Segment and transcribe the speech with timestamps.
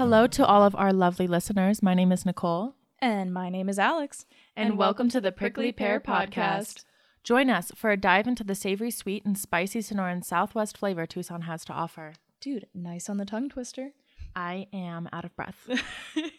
[0.00, 1.82] Hello to all of our lovely listeners.
[1.82, 2.74] My name is Nicole.
[3.00, 4.24] And my name is Alex.
[4.56, 6.84] And, welcome, to the Prickly Pair Podcast.
[7.22, 11.42] Join us for a dive into the savory, sweet, and spicy Sonoran Southwest flavor Tucson
[11.42, 12.14] has to offer.
[12.40, 13.90] Dude, nice on the tongue twister.
[14.34, 15.68] I am out of breath.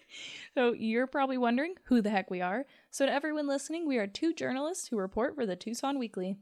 [0.54, 2.66] So, you're probably wondering who the heck we are.
[2.90, 6.36] So, to everyone listening, we are two journalists who report for the Tucson Weekly.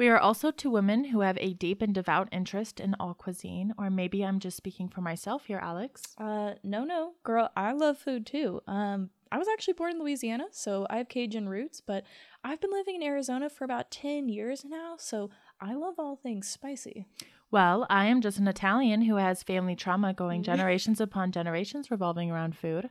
[0.00, 3.74] We are also two women who have a deep and devout interest in all cuisine,
[3.76, 6.14] or maybe I'm just speaking for myself here, Alex.
[6.16, 8.62] Uh, no, no, girl, I love food too.
[8.66, 12.04] Um, I was actually born in Louisiana, so I have Cajun roots, but
[12.42, 15.28] I've been living in Arizona for about 10 years now, so
[15.60, 17.04] I love all things spicy.
[17.50, 22.30] Well, I am just an Italian who has family trauma going generations upon generations revolving
[22.30, 22.88] around food.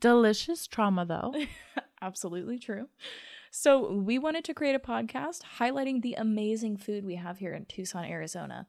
[0.00, 1.34] Delicious trauma, though.
[2.02, 2.88] Absolutely true.
[3.50, 7.64] So, we wanted to create a podcast highlighting the amazing food we have here in
[7.64, 8.66] Tucson, Arizona.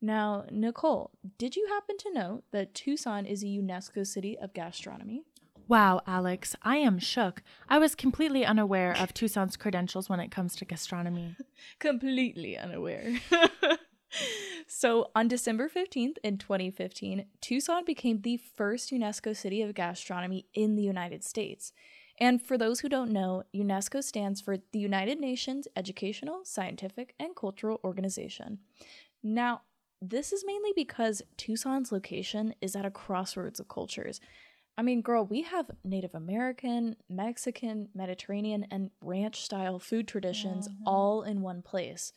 [0.00, 5.24] Now, Nicole, did you happen to know that Tucson is a UNESCO City of Gastronomy?
[5.66, 7.42] Wow, Alex, I am shook.
[7.70, 11.36] I was completely unaware of Tucson's credentials when it comes to gastronomy.
[11.78, 13.14] Completely unaware.
[14.66, 20.76] so, on December 15th in 2015, Tucson became the first UNESCO City of Gastronomy in
[20.76, 21.72] the United States.
[22.20, 27.34] And for those who don't know, UNESCO stands for the United Nations Educational, Scientific, and
[27.34, 28.58] Cultural Organization.
[29.22, 29.62] Now,
[30.00, 34.20] this is mainly because Tucson's location is at a crossroads of cultures.
[34.76, 40.82] I mean, girl, we have Native American, Mexican, Mediterranean, and ranch style food traditions mm-hmm.
[40.86, 42.12] all in one place.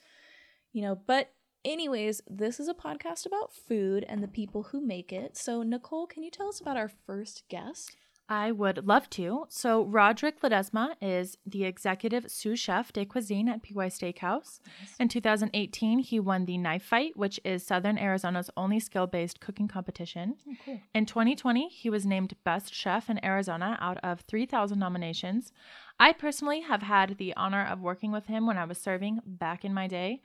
[0.73, 1.31] You know, but
[1.63, 5.37] anyways, this is a podcast about food and the people who make it.
[5.37, 7.95] So, Nicole, can you tell us about our first guest?
[8.29, 9.45] I would love to.
[9.49, 14.59] So, Roderick LeDesma is the executive sous chef de cuisine at PY Steakhouse.
[14.99, 19.69] In 2018, he won the Knife Fight, which is Southern Arizona's only skill based cooking
[19.69, 20.35] competition.
[20.67, 25.53] Oh, in 2020, he was named Best Chef in Arizona out of 3,000 nominations.
[25.99, 29.63] I personally have had the honor of working with him when I was serving back
[29.63, 30.21] in my day.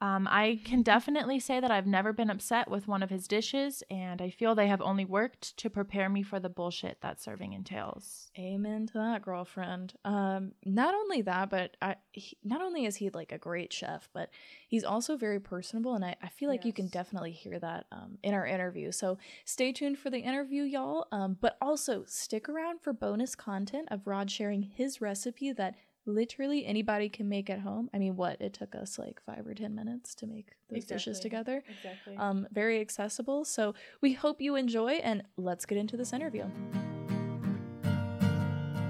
[0.00, 3.82] Um, I can definitely say that I've never been upset with one of his dishes,
[3.90, 7.52] and I feel they have only worked to prepare me for the bullshit that serving
[7.52, 8.30] entails.
[8.38, 9.94] Amen to that, girlfriend.
[10.04, 14.08] Um, not only that, but I, he, not only is he like a great chef,
[14.12, 14.30] but
[14.68, 18.18] he's also very personable, and I, I feel like you can definitely hear that um,
[18.22, 18.92] in our interview.
[18.92, 21.06] So stay tuned for the interview, y'all.
[21.12, 25.76] Um, but also stick around for bonus content of Rod sharing his recipe that
[26.06, 27.88] literally anybody can make at home.
[27.94, 31.20] I mean, what it took us like five or ten minutes to make those dishes
[31.20, 31.62] together.
[31.68, 32.16] Exactly.
[32.16, 33.44] Um, very accessible.
[33.44, 36.44] So we hope you enjoy, and let's get into this interview.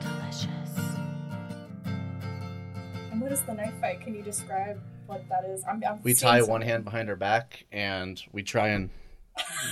[0.01, 0.79] Delicious.
[3.13, 4.01] And what is the knife fight?
[4.01, 5.63] Can you describe what that is?
[5.69, 8.91] I'm, I'm We tie one hand behind our back and we try and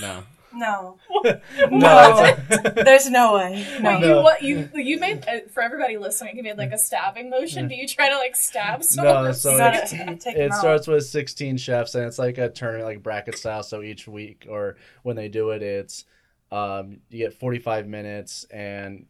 [0.01, 0.23] no.
[0.55, 1.41] No, no,
[1.71, 2.35] No.
[2.85, 3.67] there's no way.
[3.75, 3.99] Wait, No.
[4.01, 6.37] you what you you made uh, for everybody listening?
[6.37, 7.69] You made like a stabbing motion.
[7.69, 9.25] Do you try to like stab someone?
[9.25, 12.19] No, so You it- gotta you take them it starts with 16 chefs and it's
[12.19, 16.05] like a tournament like bracket style so each week or when they do it it's
[16.51, 19.07] um, you get 45 minutes and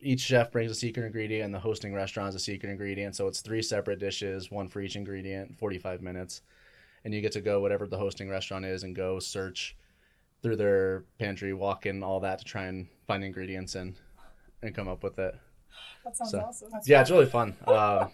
[0.00, 3.26] each chef brings a secret ingredient and the hosting restaurant is a secret ingredient so
[3.26, 6.42] it's three separate dishes one for each ingredient 45 minutes
[7.04, 9.76] and you get to go whatever the hosting restaurant is and go search
[10.42, 13.94] through their pantry walk in all that to try and find ingredients and
[14.62, 15.34] and come up with it
[16.04, 16.68] That sounds So- awesome.
[16.72, 17.56] That's yeah, it's really fun.
[17.66, 18.10] Um,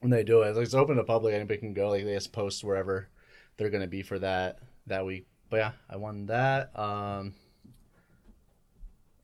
[0.00, 1.32] when they do it, it's, like, it's open to public.
[1.34, 1.90] Anybody can go.
[1.90, 3.08] Like they just post wherever
[3.56, 4.58] they're gonna be for that
[4.88, 5.26] that week.
[5.48, 6.76] But yeah, I won that.
[6.78, 7.34] Um,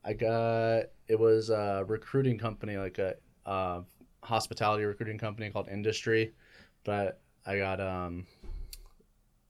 [0.04, 3.16] I got it was a recruiting company, like a
[3.46, 3.82] uh,
[4.22, 6.32] hospitality recruiting company called Industry,
[6.84, 8.26] but I got um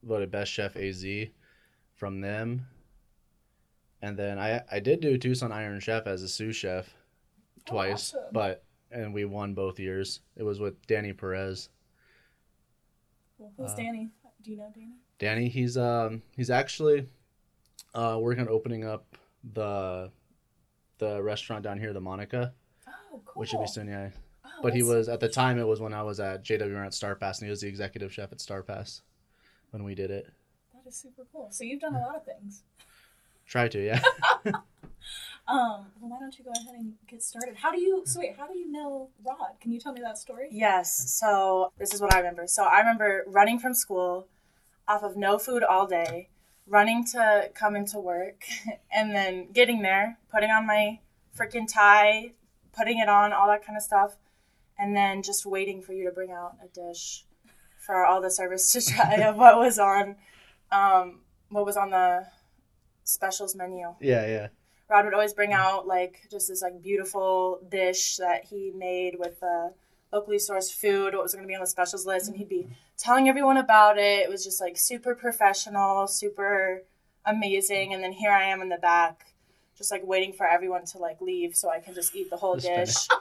[0.02, 1.04] voted best chef AZ
[1.98, 2.66] from them.
[4.00, 6.88] And then I I did do Tucson Iron Chef as a sous chef
[7.66, 8.28] twice, awesome.
[8.32, 10.20] but and we won both years.
[10.36, 11.68] It was with Danny Perez.
[13.36, 13.52] cool.
[13.58, 14.08] Who's uh, Danny?
[14.42, 14.94] Do you know Danny?
[15.18, 17.06] Danny, he's um he's actually
[17.94, 19.04] uh working on opening up
[19.52, 20.10] the
[20.98, 22.52] the restaurant down here, the Monica,
[22.86, 23.40] Oh, cool.
[23.40, 24.10] which should be soon, yeah.
[24.44, 26.94] Oh, But he was at the time it was when I was at JWR at
[26.94, 29.02] Star Pass and he was the executive chef at Star Pass
[29.70, 30.28] when we did it.
[30.88, 31.48] That is super cool.
[31.50, 32.62] So you've done a lot of things.
[33.46, 34.00] Try to, yeah.
[35.46, 37.56] Um, well, why don't you go ahead and get started?
[37.56, 38.02] How do you?
[38.04, 39.58] So wait, how do you know Rod?
[39.62, 40.48] Can you tell me that story?
[40.50, 41.10] Yes.
[41.10, 42.46] So this is what I remember.
[42.46, 44.26] So I remember running from school
[44.86, 46.28] off of no food all day,
[46.66, 48.44] running to come into work,
[48.92, 50.98] and then getting there, putting on my
[51.34, 52.32] freaking tie,
[52.76, 54.16] putting it on, all that kind of stuff,
[54.78, 57.24] and then just waiting for you to bring out a dish
[57.78, 60.16] for all the service to try of what was on,
[60.72, 62.26] um, what was on the
[63.04, 63.94] specials menu.
[64.00, 64.48] yeah, yeah.
[64.90, 69.38] Rod would always bring out like just this like beautiful dish that he made with
[69.40, 69.74] the
[70.12, 72.68] locally sourced food, what was going to be on the specials list, and he'd be
[72.96, 74.20] telling everyone about it.
[74.20, 76.84] It was just like super professional, super
[77.26, 77.92] amazing.
[77.92, 79.26] And then here I am in the back,
[79.78, 82.56] just like waiting for everyone to like leave so I can just eat the whole
[82.56, 83.18] Just dish.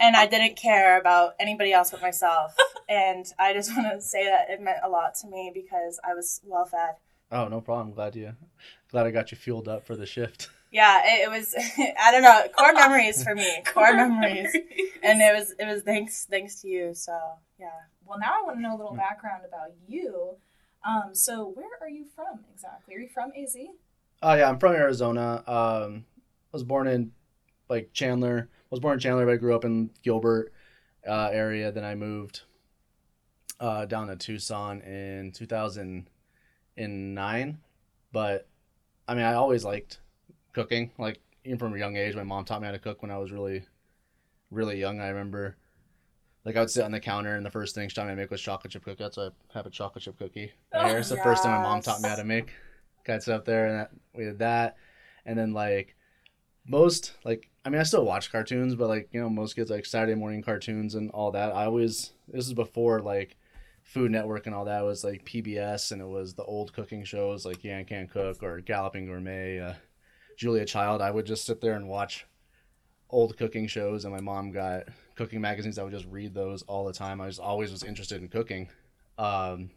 [0.00, 2.56] and I didn't care about anybody else but myself.
[2.88, 6.14] and I just want to say that it meant a lot to me because I
[6.14, 6.96] was well fed.
[7.30, 7.92] Oh, no problem.
[7.94, 8.32] Glad you,
[8.90, 10.48] glad I got you fueled up for the shift.
[10.70, 11.54] Yeah, it, it was.
[12.02, 12.42] I don't know.
[12.56, 13.62] Core memories for me.
[13.66, 14.54] Core memories,
[15.02, 15.54] and it was.
[15.58, 16.94] It was thanks thanks to you.
[16.94, 17.18] So
[17.58, 17.68] yeah.
[18.04, 20.36] Well, now I want to know a little background about you.
[20.86, 22.94] Um, so where are you from exactly?
[22.94, 23.56] Are you from AZ?
[24.22, 25.42] Oh yeah, I'm from Arizona.
[25.46, 26.04] Um,
[26.52, 27.12] I was born in
[27.68, 28.48] like Chandler.
[28.50, 30.52] I was born in Chandler, but I grew up in Gilbert
[31.06, 31.70] uh, area.
[31.70, 32.40] Then I moved
[33.60, 37.58] uh, down to Tucson in 2009.
[38.12, 38.48] But
[39.06, 40.00] I mean, I always liked
[40.52, 40.90] cooking.
[40.98, 43.18] Like even from a young age, my mom taught me how to cook when I
[43.18, 43.64] was really,
[44.50, 45.00] really young.
[45.00, 45.56] I remember.
[46.44, 48.16] Like I would sit on the counter, and the first thing she taught me to
[48.16, 49.02] make was chocolate chip cookie.
[49.02, 50.52] That's why I have a chocolate chip cookie.
[50.72, 50.98] Oh, Right here.
[50.98, 52.52] It's the first thing my mom taught me how to make.
[53.08, 54.76] Sit up there, and that, we did that,
[55.24, 55.96] and then like
[56.66, 59.86] most like I mean I still watch cartoons, but like you know most kids like
[59.86, 61.54] Saturday morning cartoons and all that.
[61.54, 63.36] I always this is before like
[63.82, 67.46] Food Network and all that was like PBS, and it was the old cooking shows
[67.46, 69.72] like Yan Can Cook or Galloping Gourmet, uh,
[70.36, 71.00] Julia Child.
[71.00, 72.26] I would just sit there and watch
[73.10, 74.84] old cooking shows, and my mom got
[75.14, 75.78] cooking magazines.
[75.78, 77.20] I would just read those all the time.
[77.20, 78.68] I was always was interested in cooking.
[79.16, 79.70] Um,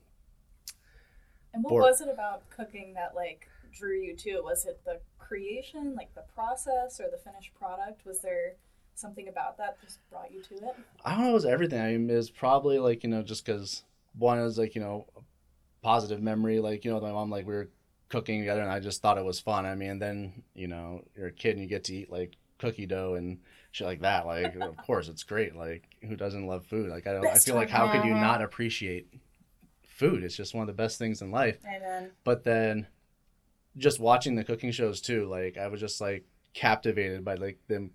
[1.53, 4.43] And what was it about cooking that like drew you to it?
[4.43, 8.05] Was it the creation, like the process, or the finished product?
[8.05, 8.53] Was there
[8.95, 10.75] something about that just brought you to it?
[11.03, 11.29] I don't know.
[11.31, 11.81] It was everything.
[11.81, 13.83] I mean, it was probably like you know just because
[14.17, 15.21] one is like you know a
[15.81, 16.59] positive memory.
[16.59, 17.69] Like you know, my mom like we were
[18.09, 19.65] cooking together, and I just thought it was fun.
[19.65, 22.85] I mean, then you know you're a kid and you get to eat like cookie
[22.85, 23.39] dough and
[23.71, 24.25] shit like that.
[24.25, 25.55] Like of course it's great.
[25.55, 26.89] Like who doesn't love food?
[26.89, 27.25] Like I don't.
[27.25, 29.07] I feel like how could you not appreciate
[30.01, 30.23] food?
[30.23, 31.59] It's just one of the best things in life.
[31.63, 32.09] Amen.
[32.23, 32.87] But then
[33.77, 37.91] just watching the cooking shows too, like I was just like captivated by like them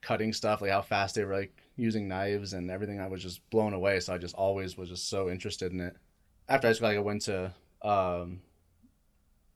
[0.00, 3.00] cutting stuff, like how fast they were like using knives and everything.
[3.00, 4.00] I was just blown away.
[4.00, 5.96] So I just always was just so interested in it.
[6.48, 7.52] After high school, like, I went to
[7.82, 8.40] um,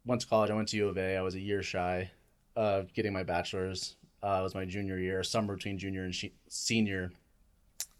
[0.04, 0.50] went to college.
[0.50, 1.16] I went to U of A.
[1.16, 2.10] I was a year shy
[2.54, 3.96] of getting my bachelor's.
[4.22, 7.10] Uh, it was my junior year, summer between junior and she- senior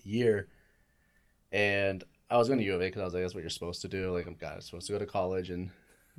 [0.03, 0.49] year,
[1.53, 3.51] and I was going to U of A because I was like, that's what you're
[3.51, 4.13] supposed to do.
[4.13, 5.71] Like, I'm God, I'm supposed to go to college, and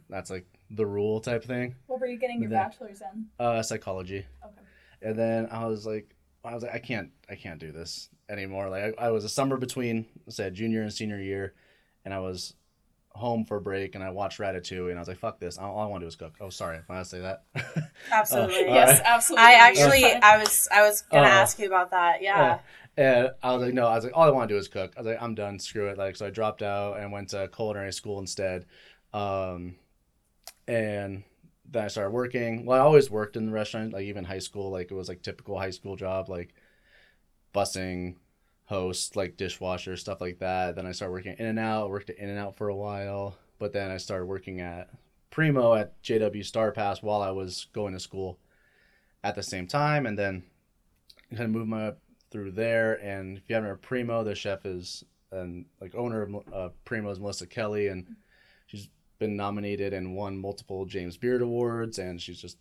[0.09, 1.75] that's like the rule type thing.
[1.87, 3.25] What were you getting your The- bachelor's in?
[3.39, 4.25] Uh, psychology.
[4.45, 4.61] Okay.
[5.01, 6.15] And then I was like,
[6.45, 8.69] I was like, I can't, I can't do this anymore.
[8.69, 11.53] Like, I, I was a summer between, say, junior and senior year,
[12.05, 12.53] and I was
[13.09, 15.57] home for a break, and I watched Ratatouille, and I was like, fuck this.
[15.57, 16.35] All I want to do is cook.
[16.39, 17.43] Oh, sorry, I say that.
[18.11, 18.65] Absolutely.
[18.67, 19.01] Oh, Yes, Alright.
[19.05, 19.45] absolutely.
[19.45, 21.31] I actually, I was, I was gonna Oh.
[21.31, 22.21] ask you about that.
[22.21, 22.59] Yeah.
[22.97, 24.93] And I was like, no, I was like, all I want to do is cook.
[24.97, 25.99] I was like, I'm done, screw it.
[25.99, 28.65] Like, so I dropped out and went to culinary school instead.
[29.13, 29.75] Um,
[30.67, 31.23] and
[31.69, 32.65] then I started working.
[32.65, 35.21] Well, I always worked in the restaurant, like even high school, like it was like
[35.21, 36.55] typical high school job, like
[37.53, 38.15] busing,
[38.65, 40.75] host, like dishwasher, stuff like that.
[40.75, 43.37] Then I started working In and Out, worked at In and Out for a while,
[43.59, 44.89] but then I started working at
[45.29, 48.39] Primo at JW Star Pass while I was going to school
[49.23, 50.43] at the same time, and then
[51.29, 51.93] kind of moved my
[52.31, 52.95] through there.
[53.03, 57.09] And if you haven't heard Primo, the chef is and like owner of uh, Primo
[57.09, 58.15] is Melissa Kelly, and
[58.67, 62.57] she's been nominated and won multiple James Beard awards, and she's just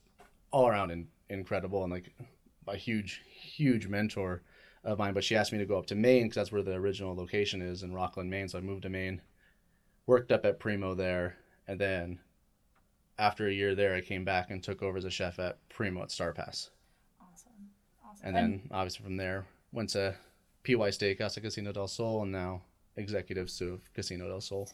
[0.50, 2.14] all around in, incredible and like
[2.68, 4.42] a huge, huge mentor
[4.85, 5.14] of mine.
[5.14, 7.62] But she asked me to go up to Maine because that's where the original location
[7.62, 8.49] is in Rockland, Maine.
[8.49, 9.20] So I moved to Maine,
[10.06, 11.37] worked up at Primo there,
[11.68, 12.18] and then
[13.18, 16.02] after a year there, I came back and took over as a chef at Primo
[16.02, 16.70] at Star Pass.
[17.20, 17.50] Awesome.
[18.04, 18.26] Awesome.
[18.26, 20.14] And then obviously from there went to
[20.64, 22.62] PY Steakhouse at Casino del Sol and now
[22.96, 24.68] executive sous of Casino del Sol.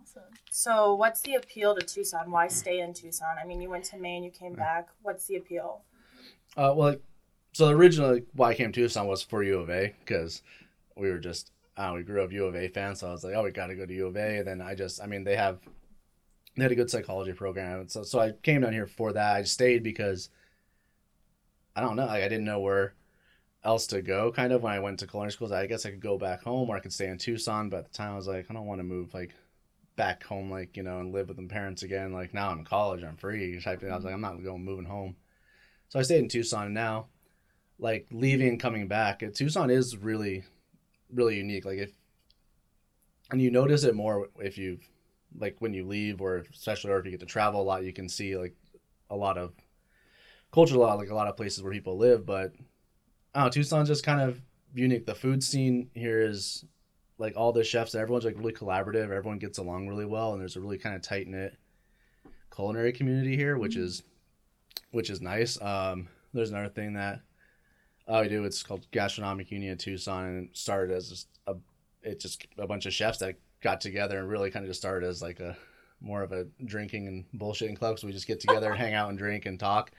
[0.00, 0.22] awesome.
[0.50, 2.30] So, what's the appeal to Tucson?
[2.30, 3.36] Why stay in Tucson?
[3.40, 4.88] I mean, you went to Maine, you came back.
[5.02, 5.82] What's the appeal?
[6.56, 6.96] Uh, well,
[7.52, 10.42] so originally why I came to Tucson was for U of A because
[10.96, 13.00] we were just uh, we grew up U of A fans.
[13.00, 14.38] So I was like, oh, we got to go to U of A.
[14.38, 15.58] And then I just, I mean, they have
[16.56, 17.88] they had a good psychology program.
[17.88, 19.36] So so I came down here for that.
[19.36, 20.30] I stayed because
[21.76, 22.94] I don't know, like I didn't know where
[23.64, 24.32] else to go.
[24.32, 26.68] Kind of when I went to culinary schools, I guess I could go back home
[26.70, 27.68] or I could stay in Tucson.
[27.68, 29.34] But at the time, I was like, I don't want to move like
[29.96, 32.12] back home, like you know, and live with my parents again.
[32.12, 33.90] Like now I'm in college, I'm free type thing.
[33.90, 34.24] I was like, mm-hmm.
[34.24, 35.16] I'm not going moving home.
[35.88, 36.66] So I stayed in Tucson.
[36.66, 37.06] And now,
[37.78, 40.44] like leaving, and coming back, Tucson is really,
[41.12, 41.64] really unique.
[41.64, 41.92] Like if,
[43.30, 44.78] and you notice it more if you,
[45.38, 47.92] like when you leave, or especially or if you get to travel a lot, you
[47.92, 48.54] can see like
[49.10, 49.52] a lot of
[50.50, 52.52] culture a lot like a lot of places where people live, but
[53.44, 54.40] know, Tucson's just kind of
[54.74, 55.06] unique.
[55.06, 56.64] The food scene here is
[57.18, 59.10] like all the chefs, everyone's like really collaborative.
[59.10, 61.56] Everyone gets along really well, and there's a really kind of tight knit
[62.54, 64.02] culinary community here, which is
[64.92, 65.60] which is nice.
[65.60, 67.20] Um, there's another thing that
[68.06, 68.44] uh, we do.
[68.44, 71.56] It's called Gastronomic Union of Tucson, and it started as just a
[72.02, 75.06] it's just a bunch of chefs that got together and really kind of just started
[75.06, 75.56] as like a
[76.00, 77.98] more of a drinking and bullshitting club.
[77.98, 79.90] So we just get together, and hang out, and drink and talk,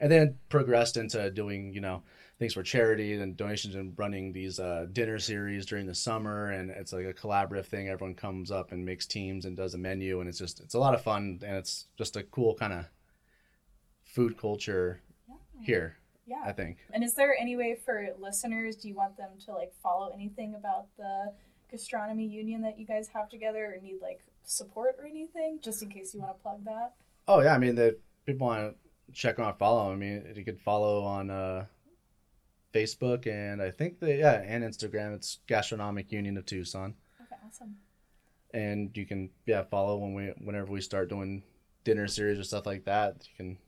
[0.00, 2.02] and then progressed into doing you know
[2.38, 6.70] things for charity and donations and running these uh, dinner series during the summer and
[6.70, 10.20] it's like a collaborative thing everyone comes up and makes teams and does a menu
[10.20, 12.84] and it's just it's a lot of fun and it's just a cool kind of
[14.04, 15.00] food culture
[15.60, 16.42] here Yeah.
[16.44, 18.76] i think And is there any way for listeners?
[18.76, 21.32] Do you want them to like follow anything about the
[21.70, 25.58] gastronomy union that you guys have together, or need like support or anything?
[25.62, 26.94] Just in case you want to plug that.
[27.26, 30.60] oh yeah i mean the people want to check on follow i mean you could
[30.60, 31.64] follow on uh
[32.74, 37.76] facebook and i think the yeah and instagram it's gastronomic union of tucson Okay, awesome.
[38.52, 41.42] and you can yeah follow when we whenever we start doing
[41.84, 43.58] dinner series or stuff like that you can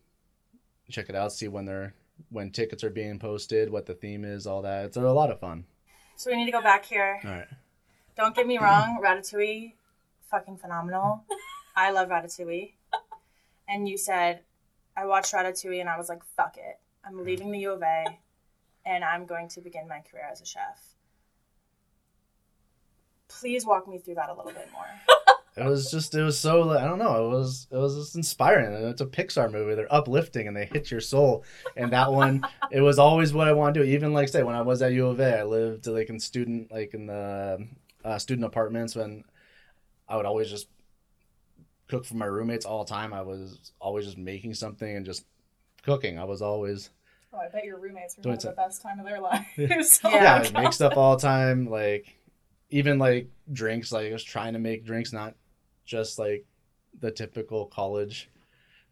[0.91, 1.95] check it out see when they're
[2.31, 5.41] when tickets are being posted what the theme is all that it's a lot of
[5.41, 5.65] fun
[6.17, 7.19] So we need to go back here.
[7.25, 7.49] all right
[8.17, 9.73] Don't get me wrong, Ratatouille,
[10.31, 11.25] fucking phenomenal.
[11.75, 12.73] I love Ratatouille.
[13.67, 14.41] And you said,
[14.95, 16.79] I watched Ratatouille and I was like, fuck it.
[17.07, 18.05] I'm leaving the U of A
[18.91, 20.97] and I'm going to begin my career as a chef.
[23.29, 24.85] Please walk me through that a little bit more.
[25.57, 28.73] it was just it was so i don't know it was it was just inspiring.
[28.89, 29.77] It's a pixar movie.
[29.77, 31.45] They're uplifting and they hit your soul.
[31.77, 33.89] And that one it was always what i want to do.
[33.89, 36.73] Even like say when i was at u of a i lived like in student
[36.73, 37.67] like in the
[38.05, 39.23] uh, student apartments when
[40.09, 40.69] i would always just
[41.87, 43.13] cook for my roommates all the time.
[43.13, 45.25] I was always just making something and just
[45.85, 46.19] cooking.
[46.19, 46.91] I was always
[47.33, 49.21] Oh, I bet your roommates were Doing having the best time of their
[49.69, 50.01] lives.
[50.05, 50.11] Yeah.
[50.45, 51.69] yeah, I make stuff all the time.
[51.69, 52.15] Like
[52.71, 53.93] even like drinks.
[53.93, 55.35] Like I was trying to make drinks, not
[55.85, 56.45] just like
[56.99, 58.29] the typical college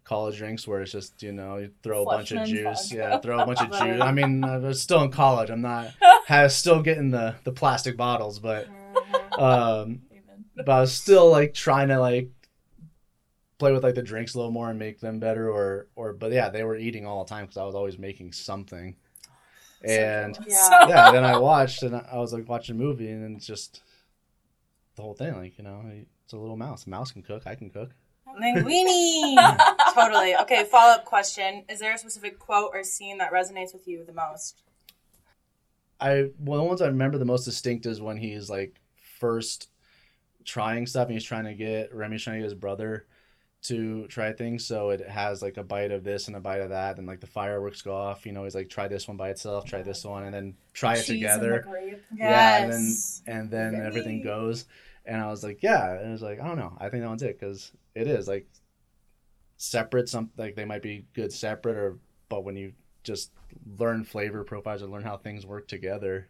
[0.05, 2.89] college drinks where it's just you know you throw a bunch of juice.
[2.91, 2.99] fog.
[2.99, 4.01] Yeah, throw a bunch of juice.
[4.01, 5.51] I mean, I was still in college.
[5.51, 5.93] I'm not
[6.27, 8.69] has still getting the the plastic bottles, but
[9.37, 10.45] um, Even.
[10.57, 12.31] but I was still like trying to like
[13.59, 16.33] play with like the drinks a little more and make them better or or but
[16.33, 18.95] yeah they were eating all the time because i was always making something
[19.29, 20.89] oh, and So Yeah.
[20.89, 23.83] yeah then i watched and i was like watching a movie and it's just
[24.97, 25.83] the whole thing like you know
[26.25, 27.91] it's a little mouse a mouse can cook i can cook
[28.39, 29.37] Linguini!
[29.95, 30.37] totally.
[30.37, 31.65] Okay, follow up question.
[31.69, 34.63] Is there a specific quote or scene that resonates with you the most?
[36.01, 38.75] I one well, the ones I remember the most distinct is when he's like
[39.19, 39.71] first
[40.45, 43.07] trying stuff and he's trying to get Remy's trying to get his brother
[43.63, 44.65] to try things.
[44.65, 47.21] So it has like a bite of this and a bite of that, and like
[47.21, 48.25] the fireworks go off.
[48.27, 50.95] You know, he's like try this one by itself, try this one, and then try
[50.95, 51.65] it Cheese and the together.
[51.69, 52.03] grape.
[52.15, 53.23] Yeah, and then Yes.
[53.27, 53.87] and then Remy.
[53.87, 54.67] everything goes.
[55.05, 57.09] And I was like, yeah, and it was like, I don't know, I think that
[57.09, 58.47] one's it because it is like
[59.57, 60.09] separate.
[60.09, 61.99] Some like they might be good separate, or
[62.29, 62.73] but when you
[63.05, 63.33] just
[63.79, 66.29] learn flavor profiles or learn how things work together,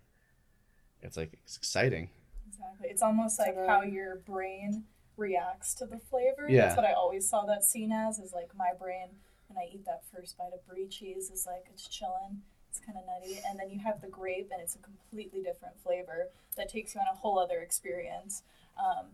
[1.03, 2.09] it's like it's exciting.
[2.49, 2.89] Exactly.
[2.89, 4.85] It's almost like how your brain
[5.19, 6.47] reacts to the flavor.
[6.49, 6.63] Yeah.
[6.67, 8.19] That's what I always saw that scene as.
[8.19, 9.09] Is like my brain
[9.49, 12.43] when I eat that first bite of brie cheese is like it's chilling.
[12.71, 15.75] It's kind of nutty, and then you have the grape, and it's a completely different
[15.83, 18.43] flavor that takes you on a whole other experience.
[18.79, 19.07] Um,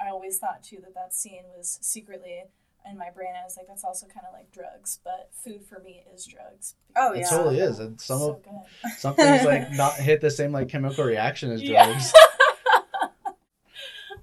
[0.00, 2.44] I always thought too that that scene was secretly
[2.88, 3.34] in my brain.
[3.38, 6.76] I was like, that's also kind of like drugs, but food for me is drugs.
[6.96, 7.28] Oh, It yeah.
[7.30, 8.92] totally is, and some so of good.
[8.98, 12.00] some things like not hit the same like chemical reaction as Yeah.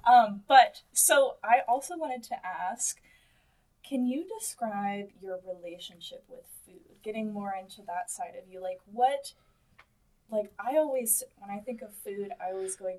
[0.09, 3.01] Um, but so I also wanted to ask,
[3.87, 7.01] can you describe your relationship with food?
[7.03, 9.33] Getting more into that side of you, like what,
[10.29, 12.91] like I always when I think of food, I always go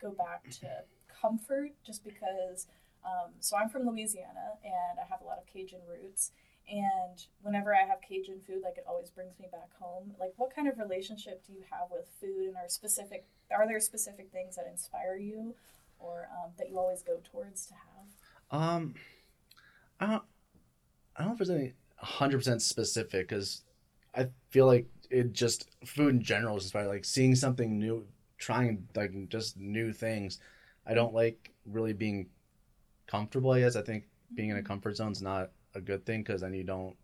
[0.00, 0.84] go back to
[1.20, 2.66] comfort, just because.
[3.02, 6.32] Um, so I'm from Louisiana, and I have a lot of Cajun roots.
[6.70, 10.12] And whenever I have Cajun food, like it always brings me back home.
[10.20, 13.24] Like, what kind of relationship do you have with food, and are specific?
[13.50, 15.54] Are there specific things that inspire you,
[16.00, 18.60] or um, that you always go towards to have?
[18.60, 18.94] Um,
[20.00, 20.22] I don't,
[21.16, 23.62] I don't know if there's any hundred percent specific because
[24.14, 28.06] I feel like it just food in general is just about like seeing something new,
[28.38, 30.38] trying like just new things.
[30.86, 32.26] I don't like really being
[33.06, 33.52] comfortable.
[33.52, 34.04] I guess I think
[34.34, 36.96] being in a comfort zone is not a good thing because then you don't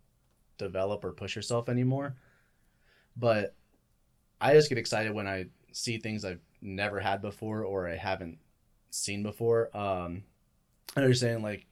[0.59, 2.17] develop or push yourself anymore.
[3.17, 3.55] But
[4.41, 8.39] I just get excited when I see things I've never had before or I haven't
[9.05, 9.77] seen before.
[9.77, 10.25] Um,
[10.97, 11.67] I know you're saying like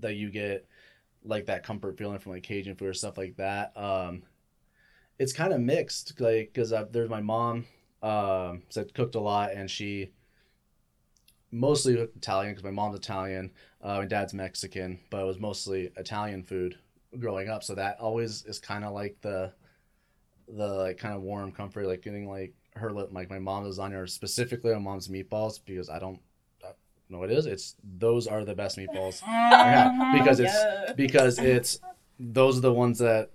[0.00, 0.66] that you get
[1.24, 3.76] like that comfort feeling from like Cajun food or stuff like that.
[3.76, 4.22] Um,
[5.18, 7.66] it's kind of mixed, like because there's my mom
[8.02, 10.10] um, that cooked a lot, and she
[11.50, 13.50] mostly Italian because my mom's Italian,
[13.82, 16.78] uh, my dad's Mexican, but it was mostly Italian food
[17.18, 17.62] growing up.
[17.62, 19.52] So that always is kind of like the
[20.48, 24.06] the like kind of warm comfort, like getting like her like my mom's lasagna or
[24.06, 26.20] specifically my mom's meatballs because I don't
[27.12, 27.46] know what it is.
[27.46, 29.20] It's those are the best meatballs
[30.18, 30.92] because it's yeah.
[30.96, 31.80] because it's
[32.18, 33.30] those are the ones that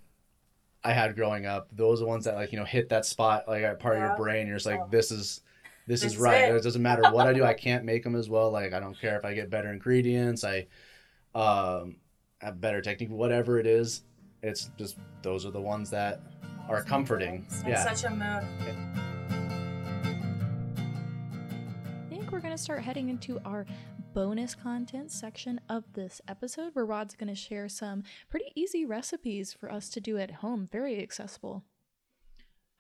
[0.84, 1.68] I had growing up.
[1.72, 4.04] Those are the ones that like you know hit that spot like part yeah.
[4.04, 4.48] of your brain.
[4.48, 5.42] You're just like this is
[5.88, 6.50] this is right.
[6.50, 6.56] It.
[6.56, 6.64] it.
[6.64, 7.44] doesn't matter what I do.
[7.44, 8.52] I can't make them as well.
[8.52, 10.44] Like I don't care if I get better ingredients.
[10.44, 10.68] I
[11.34, 11.98] um,
[12.40, 13.10] have better technique.
[13.10, 14.04] Whatever it is,
[14.44, 16.22] it's just those are the ones that
[16.70, 17.48] are comforting.
[17.66, 17.84] yeah.
[17.84, 19.17] Such a mood.
[22.58, 23.68] I think we're gonna start heading into our
[24.16, 29.54] bonus content section of this episode where Rod's going to share some pretty easy recipes
[29.54, 31.66] for us to do at home, very accessible.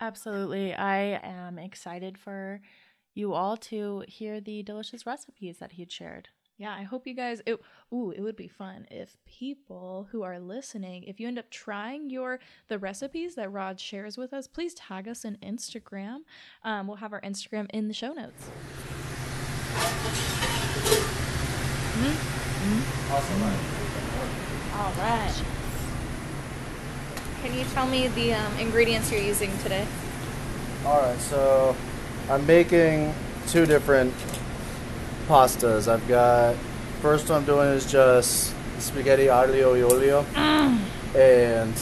[0.01, 0.73] Absolutely.
[0.73, 2.59] I am excited for
[3.13, 6.29] you all to hear the delicious recipes that he'd shared.
[6.57, 7.61] Yeah, I hope you guys it
[7.93, 12.09] ooh, it would be fun if people who are listening, if you end up trying
[12.09, 16.21] your the recipes that Rod shares with us, please tag us on Instagram.
[16.63, 18.49] Um, we'll have our Instagram in the show notes.
[21.97, 23.07] Mm-hmm.
[24.77, 25.33] All right.
[27.41, 29.85] Can you tell me the um, ingredients you're using today?
[30.85, 31.75] All right, so
[32.29, 33.13] I'm making
[33.47, 34.13] two different
[35.27, 35.87] pastas.
[35.87, 36.55] I've got
[37.01, 40.79] first one I'm doing is just spaghetti aglio e olio, mm.
[41.15, 41.73] and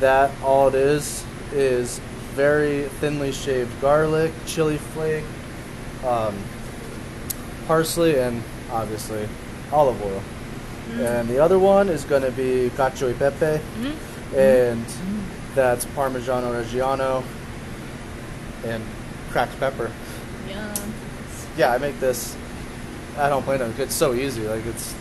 [0.00, 2.00] that all it is is
[2.34, 5.24] very thinly shaved garlic, chili flake,
[6.04, 6.34] um,
[7.72, 9.26] parsley, and obviously
[9.72, 10.22] olive oil.
[10.90, 11.20] Mm.
[11.20, 13.94] And the other one is going to be cacio e pepe, mm.
[14.36, 15.22] and mm.
[15.54, 17.24] that's Parmigiano Reggiano
[18.66, 18.84] and
[19.30, 19.90] cracked pepper.
[20.46, 20.74] Yeah.
[21.56, 22.36] Yeah, I make this
[23.16, 23.62] at home playing.
[23.78, 24.46] It's so easy.
[24.46, 24.94] Like it's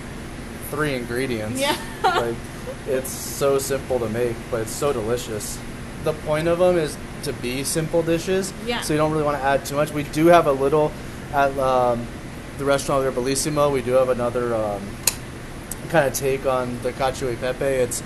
[0.70, 1.60] three ingredients.
[1.60, 1.76] Yeah.
[2.04, 2.38] like
[2.88, 5.60] it's so simple to make, but it's so delicious.
[6.06, 8.54] The point of them is to be simple dishes.
[8.66, 8.80] Yeah.
[8.80, 9.92] So you don't really want to add too much.
[9.92, 10.94] We do have a little
[11.34, 12.08] at um,
[12.58, 13.72] the restaurant there, Bellissimo.
[13.72, 14.82] We do have another um,
[15.90, 17.66] kind of take on the cacio e pepe.
[17.66, 18.02] It's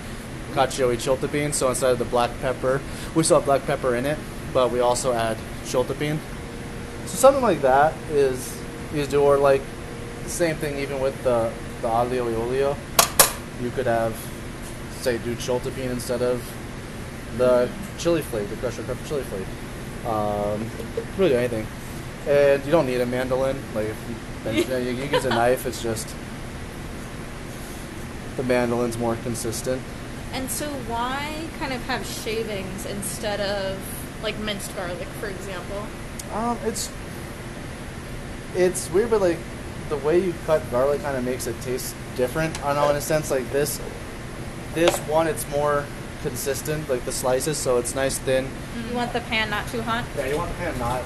[0.52, 1.54] cacio e chiltepin.
[1.54, 2.80] So instead of the black pepper,
[3.14, 4.18] we still have black pepper in it,
[4.52, 6.18] but we also add chiltepin.
[7.06, 8.60] So something like that is
[8.94, 9.62] is do or like
[10.24, 12.76] the same thing even with the the aglio e olio.
[13.60, 14.14] You could have
[15.00, 16.42] say do chiltepin instead of
[17.38, 19.46] the chili flake, the crushed pepper chili flake.
[20.06, 20.70] Um,
[21.18, 21.66] really anything,
[22.28, 23.56] and you don't need a mandolin.
[23.74, 23.88] Like
[24.54, 26.14] you, you use a knife, it's just
[28.36, 29.80] the mandolin's more consistent.
[30.32, 33.78] And so, why kind of have shavings instead of
[34.22, 35.86] like minced garlic, for example?
[36.34, 36.90] Um, it's
[38.54, 39.38] it's weird, but like
[39.88, 42.62] the way you cut garlic kind of makes it taste different.
[42.64, 43.80] I don't know in a sense like this.
[44.74, 45.84] This one, it's more
[46.22, 48.48] consistent, like the slices, so it's nice thin.
[48.88, 50.04] You want the pan not too hot.
[50.16, 51.02] Yeah, you want the pan not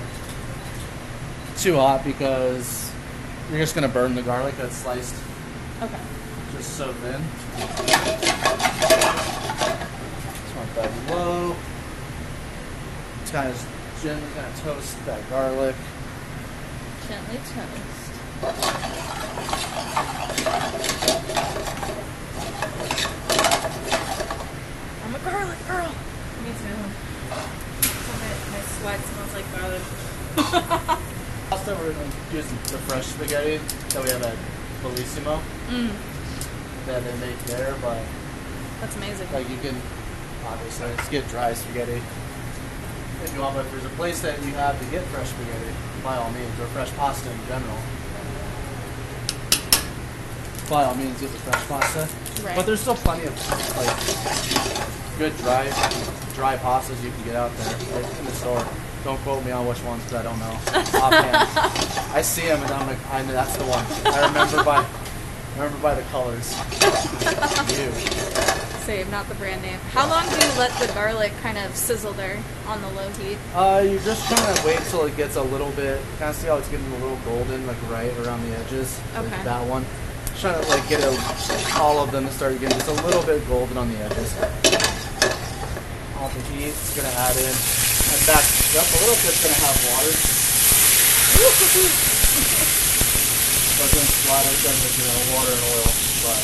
[1.57, 2.90] too hot because
[3.51, 5.15] you're just gonna burn the garlic that's sliced.
[5.83, 5.99] Okay.
[6.57, 7.21] Just so thin.
[7.57, 7.77] Just
[10.57, 11.57] want that low.
[13.23, 13.57] Just kind of
[14.03, 15.75] gently kind of toast that garlic.
[17.09, 18.11] Gently toast.
[25.03, 25.93] I'm a garlic girl.
[26.45, 26.79] Me too.
[28.53, 31.01] my sweat smells like garlic.
[31.61, 31.93] Pasta we're
[32.35, 33.59] using the fresh spaghetti
[33.93, 34.37] that we have at
[34.83, 35.43] Bellissimo.
[35.69, 35.93] Mm.
[36.87, 38.01] That they make there, but
[38.81, 39.31] that's amazing.
[39.31, 39.77] Like you can
[40.47, 42.01] obviously just get dry spaghetti
[43.25, 45.75] if you want, but if there's a place that you have to get fresh spaghetti,
[46.03, 47.77] by all means, or fresh pasta in general,
[50.71, 52.09] by all means get the fresh pasta.
[52.43, 52.57] Right.
[52.57, 53.37] But there's still plenty of
[53.77, 55.69] like good dry
[56.33, 58.67] dry pastas you can get out there like, in the store.
[59.05, 60.59] Don't quote me on which ones because I don't know.
[62.15, 63.85] I see them and I'm like, I know that's the one.
[64.15, 64.87] I remember by
[65.57, 66.55] remember by the colors.
[67.77, 69.79] you same, not the brand name.
[69.93, 73.39] How long do you let the garlic kind of sizzle there on the low heat?
[73.55, 76.49] Uh, you just kind of wait till it gets a little bit, kind of see
[76.49, 79.01] how it's getting a little golden, like right around the edges.
[79.15, 79.31] Okay.
[79.31, 79.85] Like that one.
[80.27, 83.23] Just trying to like get a, all of them to start getting just a little
[83.23, 84.35] bit golden on the edges.
[86.19, 88.27] All the heat, it's gonna add in, and
[88.71, 89.35] back up a little bit.
[89.35, 90.15] It's gonna have water.
[93.81, 95.91] but then splatter them with you know water and oil,
[96.23, 96.43] but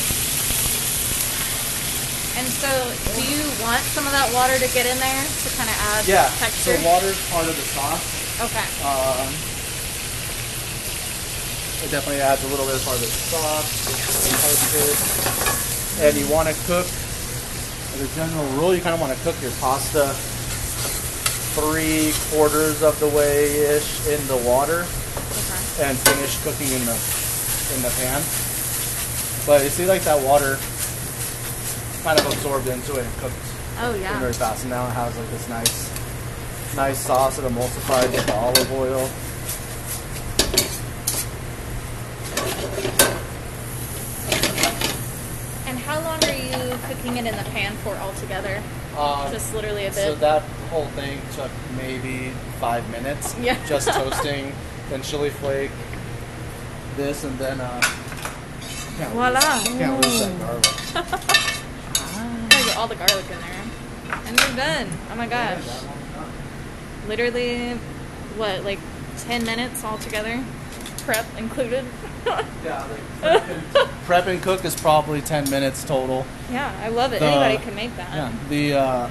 [2.37, 2.69] And so,
[3.15, 6.05] do you want some of that water to get in there to kind of add
[6.05, 6.29] Yeah.
[6.37, 6.77] texture?
[6.77, 8.03] So water's part of the sauce.
[8.43, 8.67] okay.
[8.83, 9.31] Um,
[11.81, 13.71] it definitely adds a little bit of part of the sauce.
[16.01, 16.85] And you want to cook.
[17.95, 20.13] As a general rule, you kind of want to cook your pasta
[21.57, 25.89] three quarters of the way ish in the water, Okay.
[25.89, 26.97] and finish cooking in the
[27.75, 28.21] in the pan.
[29.45, 30.57] But you see, like that water
[32.03, 33.35] kind of absorbed into it and cooked
[33.79, 34.19] Oh yeah.
[34.19, 34.63] very fast.
[34.63, 39.09] And now it has like this nice, nice sauce that emulsified with the olive oil.
[45.67, 48.61] And how long are you cooking it in the pan for altogether?
[48.97, 49.95] Um, Just literally a bit.
[49.95, 53.35] so that whole thing took maybe five minutes.
[53.39, 53.57] Yeah.
[53.67, 54.53] Just toasting,
[54.89, 55.71] then chili flake,
[56.95, 57.81] this, and then uh.
[58.97, 59.39] Can't Voila.
[59.57, 60.63] Lose, can't lose that garlic.
[62.49, 63.63] Gotta get all the garlic in there.
[64.25, 64.89] And we're done.
[65.11, 65.63] Oh my gosh.
[67.07, 67.73] Literally,
[68.37, 68.79] what, like
[69.19, 70.43] 10 minutes altogether?
[71.07, 71.85] Prep included?
[72.25, 73.63] Yeah, like prep and,
[74.03, 76.25] prep and cook is probably ten minutes total.
[76.51, 77.19] yeah, I love it.
[77.21, 78.13] The- Anybody can make that.
[78.13, 78.33] Yeah.
[78.49, 79.09] The uh,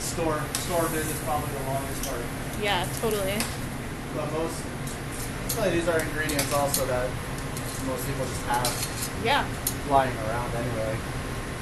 [0.00, 2.20] store store visit is probably the longest part.
[2.60, 3.38] Yeah, totally.
[4.16, 4.58] But most,
[5.56, 7.08] well, these are ingredients also that
[7.86, 9.46] most people just have Yeah.
[9.88, 10.98] lying around anyway.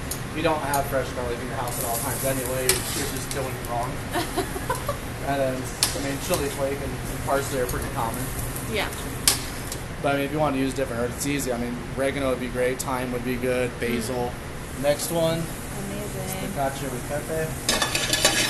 [0.08, 3.28] If you don't have fresh garlic in your house at all times anyway, you're just
[3.36, 3.92] doing it wrong.
[5.28, 8.24] and then, I mean, chili flake and, and parsley are pretty common.
[8.72, 8.88] Yeah.
[10.02, 11.52] But I mean, if you want to use different herbs, it's easy.
[11.52, 14.30] I mean, oregano would be great, thyme would be good, basil.
[14.82, 15.42] Next one,
[15.86, 16.52] Amazing.
[16.52, 17.46] cacio e pepe.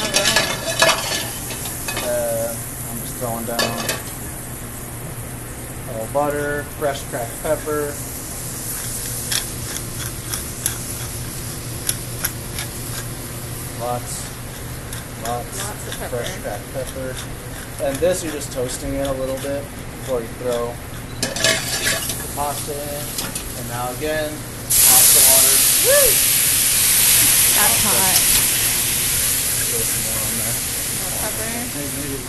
[0.02, 0.56] Alright.
[2.08, 2.54] Uh,
[2.90, 3.60] I'm just throwing down
[5.88, 7.92] a little butter, fresh cracked pepper.
[13.78, 14.24] Lots,
[15.26, 17.14] lots, Lots of fresh cracked pepper.
[17.84, 19.62] And this, you're just toasting it a little bit
[20.06, 20.70] before you throw
[21.18, 23.02] the pasta in.
[23.58, 25.58] And now again, pasta water.
[27.58, 28.14] That's hot.
[29.66, 30.54] Throw some more on there.
[31.02, 31.50] More pepper.
[31.74, 32.22] Maybe, maybe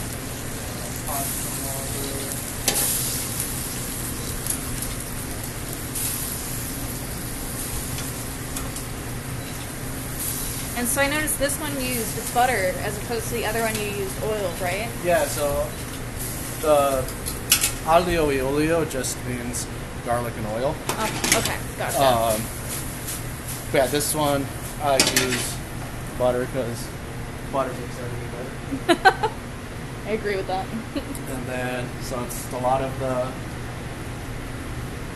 [1.05, 2.17] pasta water.
[10.79, 14.01] And so I noticed this one used butter as opposed to the other one you
[14.01, 14.89] used oil, right?
[15.05, 15.69] Yeah, so
[16.61, 17.05] the
[17.87, 19.65] aglio e olio just means
[20.05, 20.75] garlic and oil.
[20.89, 22.03] Oh, okay, gotcha.
[22.03, 22.41] Um,
[23.71, 24.45] but yeah, this one
[24.81, 25.55] I use
[26.17, 26.87] butter because
[27.51, 29.31] butter makes everything better.
[30.05, 30.65] I agree with that.
[30.95, 33.31] And then so it's a lot of the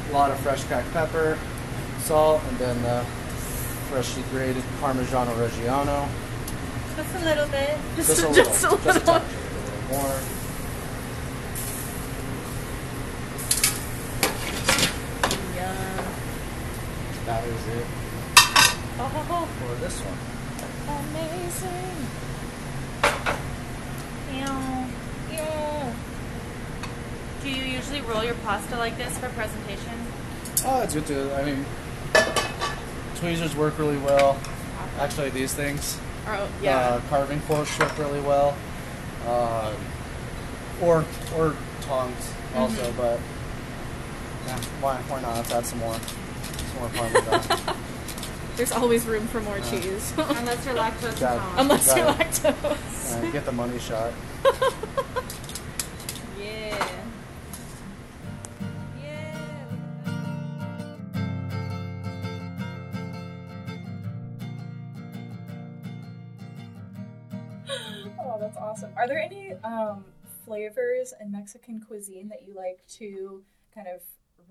[0.09, 1.37] a lot of fresh cracked pepper,
[1.99, 3.05] salt, and then the
[3.89, 6.07] freshly grated Parmigiano Reggiano.
[6.97, 7.77] Just a little bit.
[7.95, 10.19] Just, Just a little, just a just a touch, a little more.
[17.31, 17.85] That is it
[18.99, 20.19] Oh, for this one.
[20.99, 21.97] amazing.
[25.31, 25.93] Ew.
[27.41, 29.93] Do you usually roll your pasta like this for presentation?
[30.65, 31.33] Oh, it's good to.
[31.35, 31.65] I mean,
[33.15, 34.37] tweezers work really well.
[34.99, 36.77] Actually, these things, Oh, yeah.
[36.79, 38.57] uh, carving forks work really well.
[39.25, 39.73] Um,
[40.81, 41.05] or
[41.37, 42.97] or tongs also, Mm-hmm.
[42.97, 43.19] but
[44.47, 45.37] yeah, why why not?
[45.37, 45.95] Let's add some more
[46.81, 47.75] more parmesan.
[48.57, 50.13] There's always room for more cheese.
[50.17, 51.59] Unless you're lactose Got- intolerant.
[51.59, 53.23] Unless you're Got lactose.
[53.27, 54.11] Uh, get the money shot.
[56.39, 56.87] Yeah.
[59.01, 59.37] Yeah.
[68.19, 68.91] Oh, that's awesome.
[68.95, 70.05] Are there any um,
[70.45, 74.01] flavors in Mexican cuisine that you like to kind of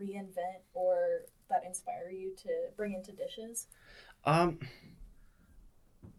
[0.01, 3.67] reinvent or that inspire you to bring into dishes?
[4.25, 4.59] Um,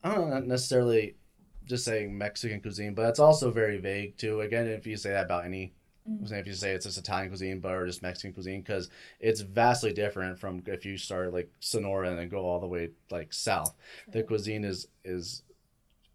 [0.03, 1.15] I don't know, not necessarily
[1.65, 4.41] just saying Mexican cuisine, but it's also very vague too.
[4.41, 5.73] Again, if you say that about any,
[6.09, 6.31] Mm.
[6.31, 8.89] if you say it's just Italian cuisine, but or just Mexican cuisine, because
[9.19, 12.89] it's vastly different from if you start like Sonora and then go all the way
[13.11, 13.75] like south.
[14.07, 15.43] The cuisine is is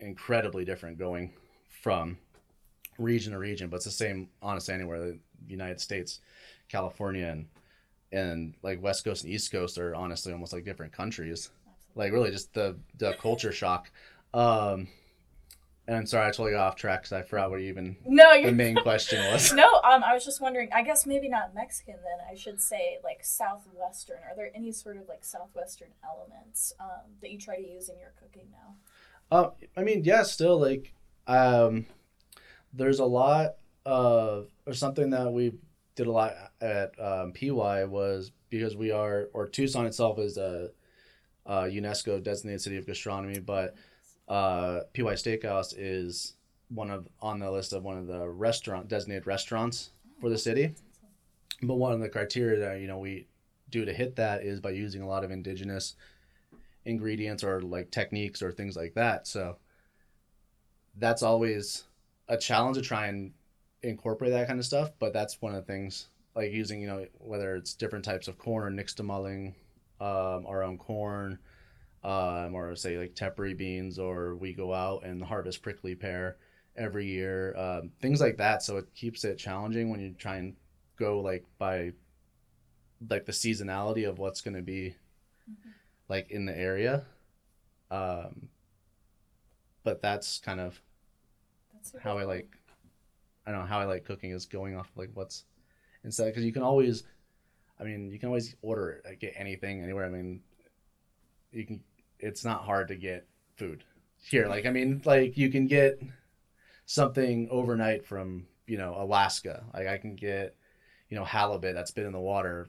[0.00, 1.32] incredibly different going
[1.82, 2.18] from
[2.98, 4.98] region to region, but it's the same honestly anywhere.
[5.00, 6.18] The United States,
[6.68, 7.46] California, and
[8.12, 11.50] and like West Coast and East Coast are honestly almost like different countries.
[11.94, 13.90] Like really, just the the culture shock.
[14.34, 14.88] Um,
[15.88, 18.50] And I'm sorry, I totally got off track because I forgot what even No, the
[18.52, 19.52] main question was.
[19.52, 19.80] no.
[19.84, 20.68] Um, I was just wondering.
[20.74, 21.94] I guess maybe not Mexican.
[22.02, 24.18] Then I should say like southwestern.
[24.28, 27.98] Are there any sort of like southwestern elements um, that you try to use in
[27.98, 28.74] your cooking now?
[29.30, 30.92] Uh, I mean, yeah, still like,
[31.28, 31.86] um,
[32.72, 35.52] there's a lot of or something that we
[35.96, 40.70] did a lot at um, PY was because we are or Tucson itself is a,
[41.46, 43.74] a UNESCO designated city of gastronomy, but
[44.28, 46.34] uh, PY Steakhouse is
[46.68, 50.74] one of on the list of one of the restaurant designated restaurants for the city.
[51.62, 53.26] But one of the criteria that you know we
[53.70, 55.96] do to hit that is by using a lot of indigenous
[56.84, 59.26] ingredients or like techniques or things like that.
[59.26, 59.56] So
[60.98, 61.84] that's always
[62.28, 63.32] a challenge to try and
[63.88, 64.90] incorporate that kind of stuff.
[64.98, 68.38] But that's one of the things like using, you know, whether it's different types of
[68.38, 69.54] corn or nixtamalising
[70.00, 71.38] um, our own corn,
[72.04, 76.36] um, or say like tepary beans, or we go out and harvest prickly pear
[76.76, 78.62] every year, um, things like that.
[78.62, 80.54] So it keeps it challenging when you try and
[80.98, 81.92] go like by
[83.10, 84.96] like the seasonality of what's going to be
[86.08, 87.04] like in the area.
[87.90, 88.48] Um,
[89.84, 90.80] but that's kind of
[91.72, 92.48] That's how I like.
[93.46, 95.44] I don't know how I like cooking is going off like what's
[96.04, 97.04] instead because you can always,
[97.78, 100.06] I mean, you can always order it, like, get anything anywhere.
[100.06, 100.40] I mean,
[101.52, 101.80] you can.
[102.18, 103.84] It's not hard to get food
[104.22, 104.48] here.
[104.48, 106.00] Like I mean, like you can get
[106.86, 109.64] something overnight from you know Alaska.
[109.74, 110.56] Like I can get
[111.08, 112.68] you know halibut that's been in the water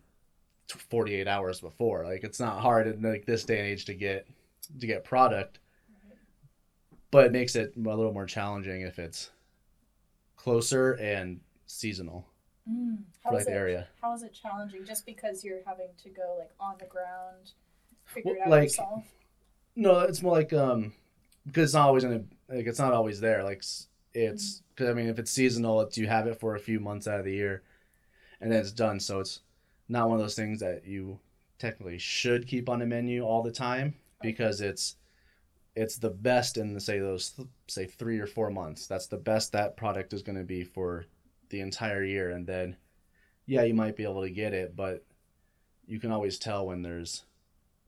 [0.68, 2.06] 48 hours before.
[2.06, 4.28] Like it's not hard in like this day and age to get
[4.80, 5.60] to get product,
[7.12, 9.32] but it makes it a little more challenging if it's
[10.38, 12.26] closer and seasonal
[12.70, 12.98] Mm.
[13.24, 13.56] For like the it?
[13.56, 13.88] area.
[14.02, 14.84] How is it challenging?
[14.84, 17.52] Just because you're having to go like on the ground,
[18.04, 19.06] figure Well, it out like- yourself.
[19.78, 20.92] No, it's more like um
[21.46, 23.42] because it's not always gonna like it's not always there.
[23.44, 23.64] Like
[24.14, 27.08] it's because I mean if it's seasonal, it's you have it for a few months
[27.08, 27.62] out of the year,
[28.42, 29.00] and then it's done.
[29.00, 29.40] So it's
[29.88, 31.20] not one of those things that you
[31.60, 34.98] technically should keep on the menu all the time because it's
[35.74, 38.88] it's the best in the, say those th- say three or four months.
[38.88, 41.06] That's the best that product is going to be for
[41.50, 42.78] the entire year, and then
[43.46, 45.06] yeah, you might be able to get it, but
[45.88, 47.24] you can always tell when there's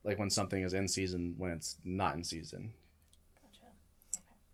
[0.04, 2.74] like when something is in season when it's not in season.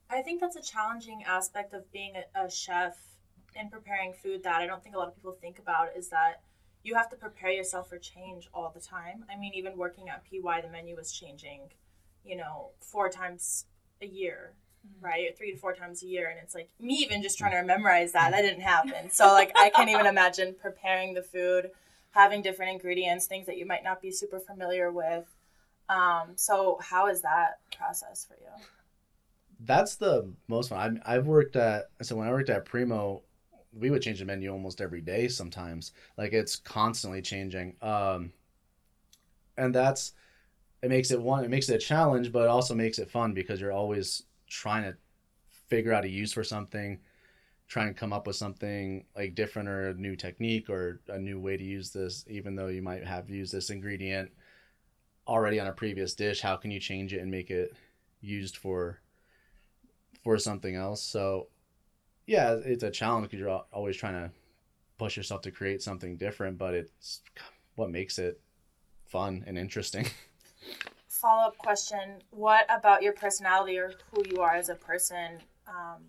[0.10, 2.98] I think that's a challenging aspect of being a, a chef
[3.56, 6.42] and preparing food that I don't think a lot of people think about is that
[6.84, 9.26] you have to prepare yourself for change all the time.
[9.32, 11.72] I mean, even working at PY, the menu was changing,
[12.24, 13.66] you know, four times
[14.02, 14.54] a year,
[15.02, 15.38] right?
[15.38, 16.30] Three to four times a year.
[16.30, 19.10] And it's like me even just trying to memorize that, that didn't happen.
[19.12, 21.72] So, like, I can't even imagine preparing the food,
[22.12, 25.26] having different ingredients, things that you might not be super familiar with.
[25.90, 28.66] Um, so, how is that process for you?
[29.60, 31.02] That's the most fun.
[31.06, 33.22] I, I've worked at so when I worked at Primo,
[33.74, 35.28] we would change the menu almost every day.
[35.28, 37.76] Sometimes, like it's constantly changing.
[37.82, 38.34] Um,
[39.58, 40.14] and that's
[40.82, 41.44] it makes it one.
[41.44, 44.84] It makes it a challenge, but it also makes it fun because you're always trying
[44.84, 44.96] to
[45.68, 47.00] figure out a use for something,
[47.68, 51.40] trying to come up with something like different or a new technique or a new
[51.40, 54.32] way to use this, even though you might have used this ingredient
[55.28, 56.42] already on a previous dish.
[56.42, 57.74] How can you change it and make it
[58.22, 59.00] used for
[60.26, 61.04] for something else.
[61.04, 61.48] So,
[62.26, 64.32] yeah, it's a challenge because you're always trying to
[64.98, 67.22] push yourself to create something different, but it's
[67.76, 68.42] what makes it
[69.06, 70.08] fun and interesting.
[71.26, 76.04] follow up question What about your personality or who you are as a person um,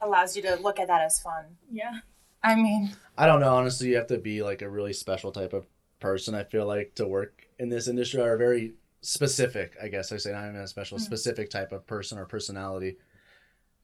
[0.00, 1.44] allows you to look at that as fun?
[1.70, 2.00] Yeah.
[2.42, 3.54] I mean, I don't know.
[3.54, 5.66] Honestly, you have to be like a really special type of
[6.00, 6.34] person.
[6.34, 9.76] I feel like to work in this industry are very specific.
[9.80, 12.96] I guess I say not even a special, specific type of person or personality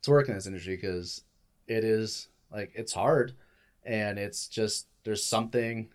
[0.03, 1.23] to work in this industry because
[1.69, 3.35] it is like it's hard,
[3.85, 5.89] and it's just there's something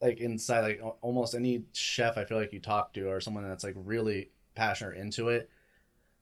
[0.00, 3.64] like inside like almost any chef I feel like you talk to or someone that's
[3.64, 5.50] like really passionate into it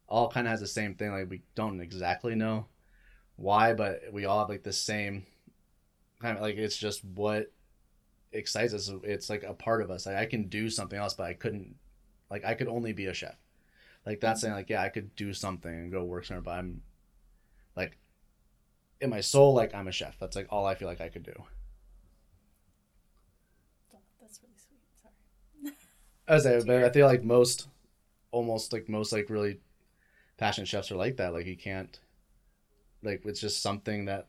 [0.08, 2.66] all kind of has the same thing like we don't exactly know
[3.36, 5.24] why but we all have like the same
[6.20, 7.52] kind of like it's just what
[8.32, 8.90] excites us.
[9.04, 10.06] It's like a part of us.
[10.06, 11.76] Like i can do something else but i couldn't
[12.30, 13.36] like i could only be a chef.
[14.06, 16.82] Like that's saying like yeah i could do something and go work somewhere but i'm
[17.76, 17.98] like
[19.00, 20.18] in my soul like i'm a chef.
[20.18, 21.34] That's like all i feel like i could do
[24.20, 24.80] That's really sweet.
[25.02, 25.72] Sorry.
[26.28, 27.68] As I, but I feel like most,
[28.30, 29.60] almost like most like really
[30.36, 31.32] passionate chefs are like that.
[31.32, 31.98] Like you can't,
[33.02, 34.28] like it's just something that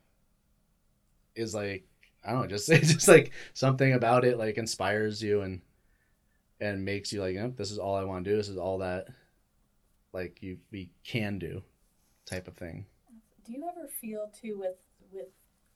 [1.36, 1.86] is like
[2.26, 5.62] I don't know, just it's just like something about it like inspires you and
[6.62, 8.38] and makes you like, yep, this is all I want to do.
[8.38, 9.08] This is all that
[10.14, 11.62] like you we can do.
[12.26, 12.86] type of thing.
[13.46, 14.78] Do you ever feel too with
[15.12, 15.28] with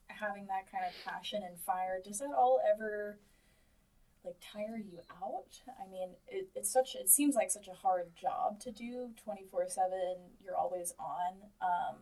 [0.07, 1.99] having that kind of passion and fire?
[2.03, 3.17] Does that all ever
[4.25, 5.45] like tire you out?
[5.83, 9.43] I mean, it, it's such it seems like such a hard job to do twenty
[9.49, 10.15] four seven.
[10.43, 11.33] You're always on.
[11.61, 11.95] Um,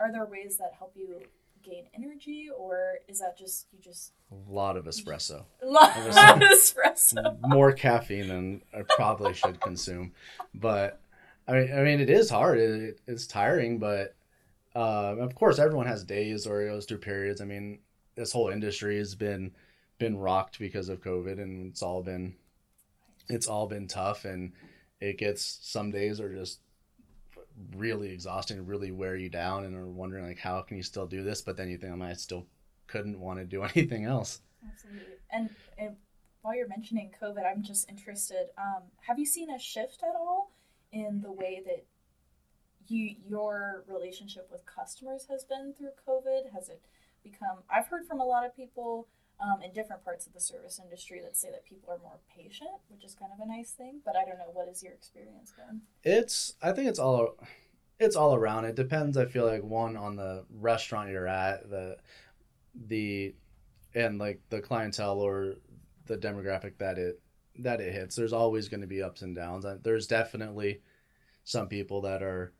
[0.00, 1.20] are there ways that help you
[1.62, 5.44] gain energy, or is that just you just A lot of espresso.
[5.62, 6.04] a lot of
[6.40, 7.36] espresso?
[7.48, 10.12] more caffeine than I probably should consume.
[10.54, 11.00] But
[11.46, 12.58] I mean, I mean, it is hard.
[12.58, 14.14] It, it's tiring, but
[14.76, 17.40] uh, of course, everyone has days or goes through periods.
[17.40, 17.78] I mean,
[18.14, 19.52] this whole industry has been
[19.98, 22.34] been rocked because of COVID, and it's all been
[23.28, 24.52] it's all been tough, and
[25.00, 26.60] it gets some days are just
[27.76, 31.22] really exhausting, really wear you down, and are wondering like how can you still do
[31.22, 31.42] this?
[31.42, 32.46] But then you think, I still
[32.86, 34.40] couldn't want to do anything else.
[34.66, 35.14] Absolutely.
[35.30, 35.96] And, and
[36.42, 38.48] while you're mentioning COVID, I'm just interested.
[38.56, 40.50] Um, have you seen a shift at all
[40.92, 41.84] in the way that
[42.88, 46.52] you your relationship with customers has been through COVID?
[46.54, 46.80] Has it
[47.22, 47.58] become?
[47.70, 49.06] I've heard from a lot of people
[49.40, 52.70] um, in different parts of the service industry that say that people are more patient,
[52.88, 54.00] which is kind of a nice thing.
[54.04, 54.50] But I don't know.
[54.52, 55.82] what is your experience been?
[56.02, 57.36] It's I think it's all
[57.98, 58.64] it's all around.
[58.64, 59.16] It depends.
[59.16, 61.96] I feel like one on the restaurant you're at, the
[62.74, 63.34] the
[63.94, 65.54] and like the clientele or
[66.06, 67.20] the demographic that it
[67.60, 68.16] that it hits.
[68.16, 69.64] There's always going to be ups and downs.
[69.82, 70.80] There's definitely
[71.44, 72.52] some people that are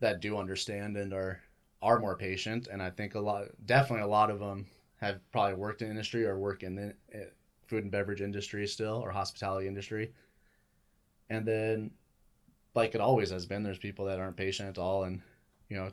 [0.00, 1.40] that do understand and are
[1.82, 4.66] are more patient, and I think a lot definitely a lot of them
[5.00, 7.24] have probably worked in industry or work in the eh,
[7.66, 10.12] food and beverage industry still or hospitality industry.
[11.30, 11.92] And then
[12.74, 13.62] like it always has been.
[13.62, 15.22] There's people that aren't patient at all, and
[15.68, 15.90] you know,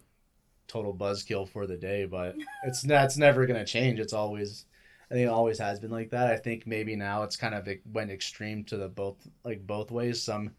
[0.68, 2.06] total buzzkill for the day.
[2.06, 4.00] But it's that's never gonna change.
[4.00, 4.66] It's always,
[5.10, 6.32] I think it always has been like that.
[6.32, 9.92] I think maybe now it's kind of it went extreme to the both like both
[9.92, 10.22] ways.
[10.22, 10.52] Some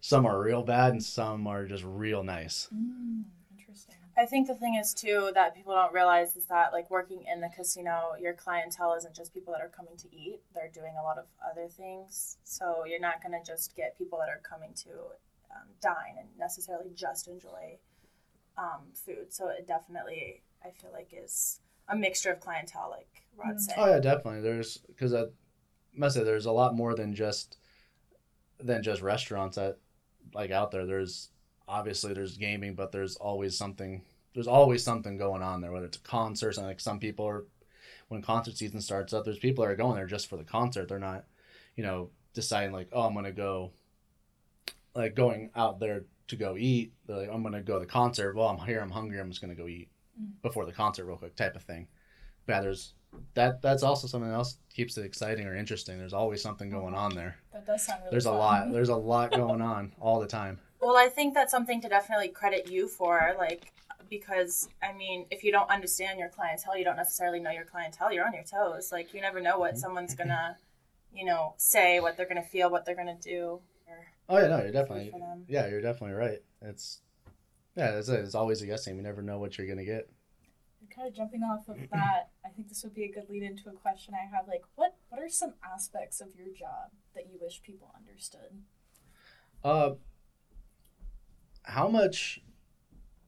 [0.00, 2.68] some are real bad, and some are just real nice.
[2.74, 3.24] Mm.
[4.18, 7.40] I think the thing is too that people don't realize is that like working in
[7.40, 10.40] the casino, your clientele isn't just people that are coming to eat.
[10.54, 12.38] They're doing a lot of other things.
[12.42, 14.90] So you're not gonna just get people that are coming to
[15.54, 17.78] um, dine and necessarily just enjoy
[18.56, 19.32] um, food.
[19.32, 23.60] So it definitely, I feel like, is a mixture of clientele, like Rod Mm.
[23.60, 23.74] said.
[23.78, 24.40] Oh yeah, definitely.
[24.40, 25.26] There's because I
[25.94, 27.56] must say there's a lot more than just
[28.58, 29.78] than just restaurants that
[30.34, 30.86] like out there.
[30.86, 31.30] There's
[31.68, 34.02] obviously there's gaming, but there's always something.
[34.34, 35.72] There's always something going on there.
[35.72, 37.44] Whether it's concerts and like some people are
[38.08, 40.88] when concert season starts up, there's people that are going there just for the concert.
[40.88, 41.24] They're not,
[41.76, 43.72] you know, deciding like, oh, I'm gonna go,
[44.94, 46.92] like going out there to go eat.
[47.06, 48.34] They're like, I'm gonna go to the concert.
[48.34, 48.80] Well, I'm here.
[48.80, 49.20] I'm hungry.
[49.20, 49.88] I'm just gonna go eat
[50.20, 50.30] mm.
[50.42, 51.86] before the concert real quick, type of thing.
[52.46, 52.94] But yeah, there's
[53.34, 53.60] that.
[53.60, 55.98] That's also something else keeps it exciting or interesting.
[55.98, 56.80] There's always something mm-hmm.
[56.80, 57.36] going on there.
[57.52, 58.72] That does sound really There's a lot.
[58.72, 60.58] There's a lot going on all the time.
[60.80, 63.72] Well, I think that's something to definitely credit you for, like,
[64.08, 68.12] because I mean, if you don't understand your clientele, you don't necessarily know your clientele.
[68.12, 68.90] You're on your toes.
[68.92, 70.56] Like, you never know what someone's gonna,
[71.12, 73.60] you know, say, what they're gonna feel, what they're gonna do.
[73.86, 75.12] Or Oh yeah, no, you're definitely.
[75.48, 76.38] Yeah, you're definitely right.
[76.62, 77.00] It's
[77.76, 78.96] yeah, it's, it's always a guessing.
[78.96, 80.08] You never know what you're gonna get.
[80.94, 83.68] kind of jumping off of that, I think this would be a good lead into
[83.68, 84.48] a question I have.
[84.48, 88.62] Like, what what are some aspects of your job that you wish people understood?
[89.62, 89.90] Uh,
[91.68, 92.40] how much?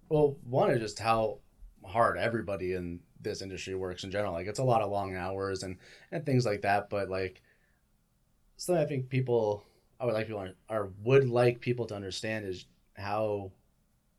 [0.09, 1.39] Well, one is just how
[1.85, 4.33] hard everybody in this industry works in general.
[4.33, 5.77] Like it's a lot of long hours and
[6.11, 6.89] and things like that.
[6.89, 7.43] But like
[8.57, 9.63] something I think people
[10.01, 13.53] I would like people or would like people to understand is how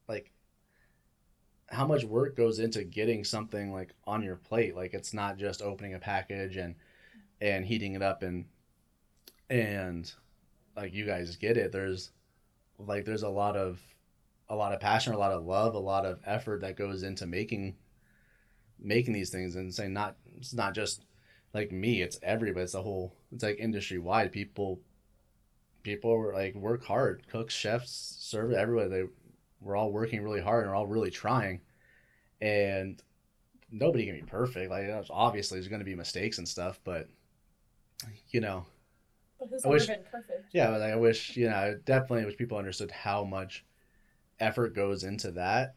[0.07, 0.31] like
[1.67, 4.75] how much work goes into getting something like on your plate.
[4.75, 6.75] Like it's not just opening a package and
[7.41, 8.45] and heating it up and
[9.49, 10.13] and
[10.75, 11.71] like you guys get it.
[11.71, 12.11] There's
[12.77, 13.81] like there's a lot of
[14.51, 17.25] a lot of passion, a lot of love, a lot of effort that goes into
[17.25, 17.75] making
[18.83, 21.05] making these things and saying not it's not just
[21.53, 24.31] like me, it's everybody, it's the whole it's like industry wide.
[24.31, 24.79] People
[25.83, 29.03] people were like work hard, cooks, chefs, serve everybody they
[29.61, 31.61] we're all working really hard and we're all really trying.
[32.41, 33.01] And
[33.71, 34.69] nobody can be perfect.
[34.69, 37.07] Like obviously there's gonna be mistakes and stuff, but
[38.31, 38.65] you know,
[39.39, 40.45] But who's I ever wish- been perfect?
[40.51, 43.63] yeah, like I wish you know, I definitely wish people understood how much
[44.41, 45.75] effort goes into that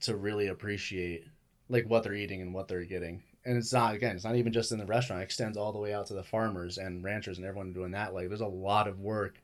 [0.00, 1.24] to really appreciate
[1.68, 3.22] like what they're eating and what they're getting.
[3.44, 5.22] And it's not again, it's not even just in the restaurant.
[5.22, 8.14] It extends all the way out to the farmers and ranchers and everyone doing that.
[8.14, 9.40] Like there's a lot of work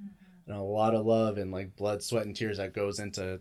[0.00, 0.50] mm-hmm.
[0.50, 3.40] and a lot of love and like blood, sweat, and tears that goes into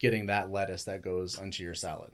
[0.00, 2.10] getting that lettuce that goes onto your salad.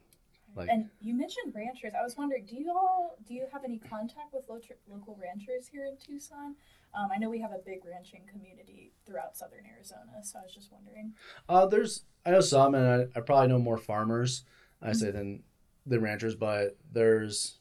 [0.54, 1.92] Like And you mentioned ranchers.
[1.98, 5.86] I was wondering, do you all do you have any contact with local ranchers here
[5.86, 6.54] in Tucson?
[6.94, 10.54] Um, I know we have a big ranching community throughout southern Arizona, so I was
[10.54, 11.14] just wondering.
[11.48, 14.44] Uh, there's I know some, and I, I probably know more farmers
[14.82, 15.42] I say than
[15.86, 17.58] than ranchers, but there's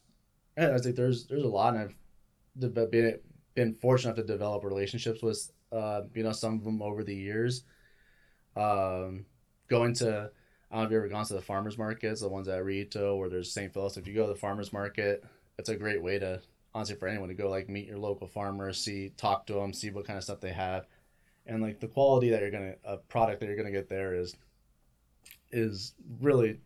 [0.57, 1.95] I think there's there's a lot, and I've
[2.73, 3.19] de- been
[3.55, 7.15] been fortunate enough to develop relationships with uh, you know some of them over the
[7.15, 7.63] years.
[8.55, 9.25] Um,
[9.67, 10.32] going to
[10.71, 13.15] I don't know if you've ever gone to the farmers markets, the ones at Rillito
[13.15, 13.73] or there's St.
[13.73, 13.97] Philip.
[13.97, 15.23] If you go to the farmers market,
[15.57, 16.41] it's a great way to
[16.78, 19.89] honestly for anyone to go like meet your local farmers, see, talk to them, see
[19.89, 20.86] what kind of stuff they have,
[21.47, 24.36] and like the quality that you're gonna a product that you're gonna get there is
[25.51, 26.59] is really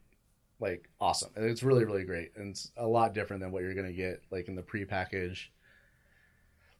[0.59, 1.31] like awesome.
[1.37, 4.49] It's really really great, and it's a lot different than what you're gonna get like
[4.49, 5.47] in the prepackaged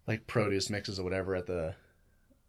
[0.08, 1.74] like produce mixes or whatever at the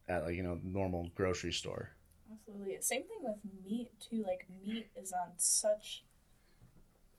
[0.08, 1.90] at like you know normal grocery store.
[2.32, 2.76] Absolutely.
[2.80, 4.24] Same thing with meat too.
[4.26, 6.02] Like meat is on such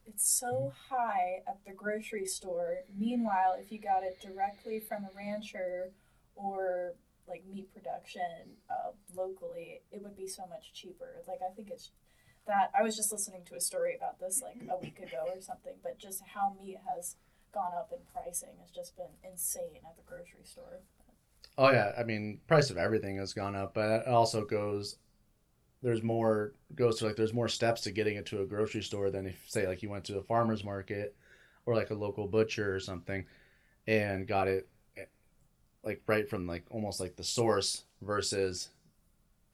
[0.06, 2.78] it's so high at the grocery store.
[2.97, 5.91] Meanwhile, if you got it directly from a rancher
[6.36, 6.93] or
[7.28, 11.22] like meat production uh, locally, it would be so much cheaper.
[11.28, 11.91] Like I think it's
[12.47, 15.41] that I was just listening to a story about this like a week ago or
[15.41, 17.16] something, but just how meat has
[17.54, 20.82] gone up in pricing has just been insane at the grocery store.
[21.58, 24.97] Oh yeah, I mean, price of everything has gone up, but it also goes.
[25.84, 29.11] There's more goes to like there's more steps to getting it to a grocery store
[29.11, 31.15] than if say like you went to a farmer's market,
[31.65, 33.25] or like a local butcher or something,
[33.86, 34.67] and got it,
[35.84, 38.69] like right from like almost like the source versus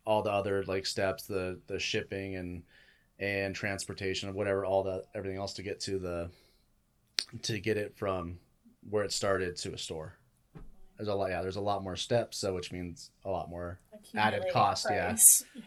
[0.05, 2.63] all the other like steps, the the shipping and
[3.19, 6.29] and transportation of whatever all the everything else to get to the
[7.41, 8.39] to get it from
[8.89, 10.13] where it started to a store
[10.97, 13.77] there's a lot yeah there's a lot more steps so which means a lot more
[14.15, 15.15] Added cost, yeah.
[15.55, 15.63] yeah.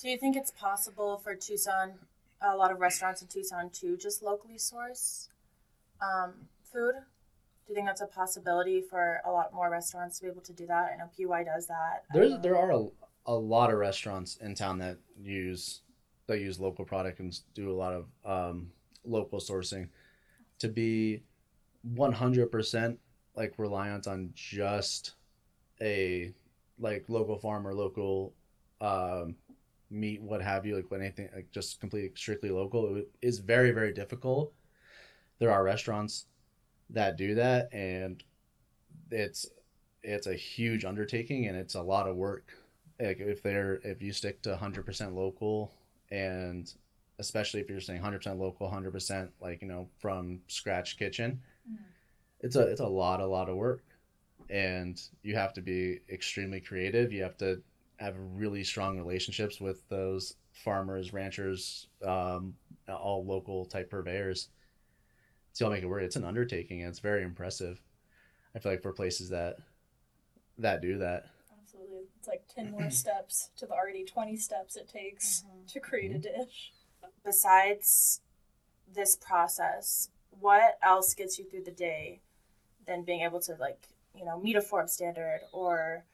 [0.00, 1.92] Do you think it's possible for Tucson,
[2.40, 5.28] a lot of restaurants in Tucson, to just locally source
[6.00, 6.32] um,
[6.72, 6.94] food?
[6.94, 10.54] Do you think that's a possibility for a lot more restaurants to be able to
[10.54, 10.92] do that?
[10.94, 12.04] I know PY does that.
[12.14, 12.86] There's there are a,
[13.26, 15.82] a lot of restaurants in town that use
[16.28, 18.70] that use local product and do a lot of um,
[19.04, 19.88] local sourcing
[20.60, 21.22] to be
[21.94, 22.96] 100%
[23.34, 25.12] like reliant on just
[25.82, 26.32] a
[26.78, 28.32] like local farm or local
[28.80, 29.34] um,
[29.90, 33.72] meat what have you like when anything like just completely strictly local it is very
[33.72, 34.52] very difficult.
[35.38, 36.26] There are restaurants
[36.90, 38.22] that do that and
[39.10, 39.46] it's
[40.02, 42.52] it's a huge undertaking and it's a lot of work.
[43.00, 45.72] Like if they're if you stick to 100% local
[46.10, 46.72] and
[47.18, 51.82] especially if you're saying 100% local 100% like you know from scratch kitchen mm-hmm.
[52.40, 53.82] it's a it's a lot a lot of work.
[54.48, 57.12] And you have to be extremely creative.
[57.12, 57.62] You have to
[58.00, 62.54] have really strong relationships with those farmers ranchers um,
[62.88, 64.48] all local type purveyors.
[65.54, 67.80] To all make it work it's an undertaking and it's very impressive.
[68.54, 69.56] I feel like for places that
[70.58, 71.26] that do that.
[71.60, 72.04] Absolutely.
[72.18, 76.18] It's like 10 more steps to the already 20 steps it takes to create a
[76.18, 76.72] dish.
[77.24, 78.20] besides
[78.92, 82.20] this process, what else gets you through the day
[82.86, 86.04] than being able to like, you know, meet a form standard or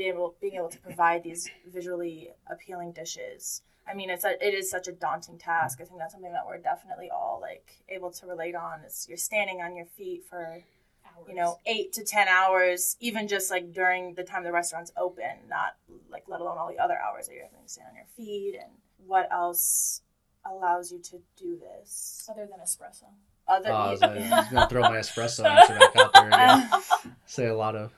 [0.00, 3.62] be able being able to provide these visually appealing dishes?
[3.86, 5.78] I mean, it's a, it is such a daunting task.
[5.80, 8.80] I think that's something that we're definitely all like able to relate on.
[8.86, 10.62] Is you're standing on your feet for
[11.04, 11.26] Hours.
[11.28, 15.32] you know eight to ten hours, even just like during the time the restaurant's open,
[15.48, 15.76] not
[16.10, 18.54] like let alone all the other hours that you're having to stand on your feet.
[18.60, 18.70] And
[19.06, 20.02] what else
[20.50, 22.26] allows you to do this?
[22.30, 23.04] other than espresso.
[23.48, 27.12] Other Oh, I was, gonna- I was gonna throw my espresso answer back out there.
[27.26, 27.92] Say a lot of,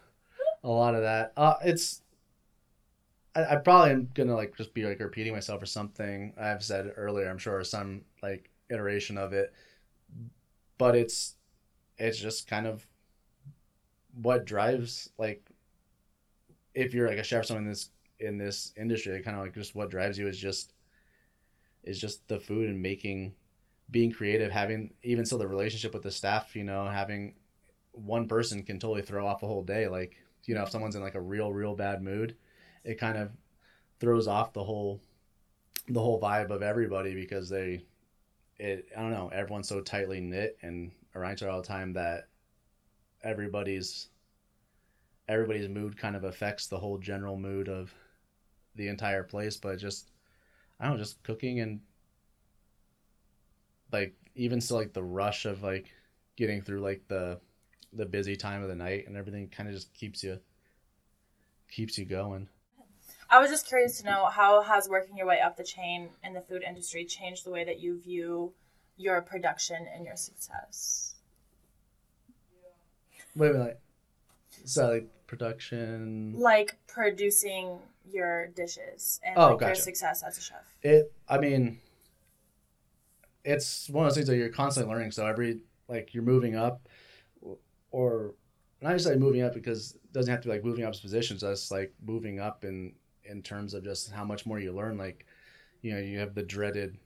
[0.65, 1.33] a lot of that.
[1.37, 2.03] Uh, it's.
[3.35, 6.93] I, I probably am gonna like just be like repeating myself or something I've said
[6.97, 7.29] earlier.
[7.29, 9.53] I'm sure or some like iteration of it,
[10.79, 11.37] but it's,
[11.99, 12.87] it's just kind of,
[14.21, 15.43] what drives like.
[16.75, 17.91] If you're like a chef, someone in this
[18.21, 20.75] in this industry, kind of like just what drives you is just,
[21.83, 23.35] is just the food and making
[23.91, 27.35] being creative, having even still the relationship with the staff, you know, having
[27.93, 29.89] one person can totally throw off a whole day.
[29.89, 32.36] Like, you know, if someone's in like a real, real bad mood,
[32.84, 33.30] it kind of
[34.01, 35.01] throws off the whole
[35.88, 37.84] the whole vibe of everybody because they
[38.59, 41.93] it I don't know, everyone's so tightly knit and around each other all the time
[41.95, 42.28] that
[43.22, 44.09] everybody's
[45.28, 47.95] everybody's mood kind of affects the whole general mood of
[48.74, 49.57] the entire place.
[49.57, 50.11] But just
[50.80, 51.80] I don't know, just cooking and
[53.93, 55.93] like even still like the rush of like
[56.36, 57.38] getting through like the
[57.93, 60.38] the busy time of the night and everything kind of just keeps you
[61.68, 62.49] keeps you going
[63.32, 66.34] I was just curious to know how has working your way up the chain in
[66.34, 68.53] the food industry changed the way that you view
[68.99, 71.14] your production and your success?
[73.34, 73.80] Wait a minute.
[74.66, 76.34] So like production.
[76.38, 77.78] Like producing
[78.11, 80.76] your dishes and Oh, like your success as a chef.
[80.82, 81.11] It.
[81.26, 81.80] I mean,
[83.47, 85.12] it's one of those things that you're constantly learning.
[85.12, 86.86] So every like you're moving up,
[87.93, 88.34] or
[88.80, 91.43] not necessarily moving up because it doesn't have to be like moving up positions.
[91.43, 94.99] That's like moving up in in terms of just how much more you learn.
[94.99, 95.24] Like,
[95.80, 96.99] you know, you have the dreaded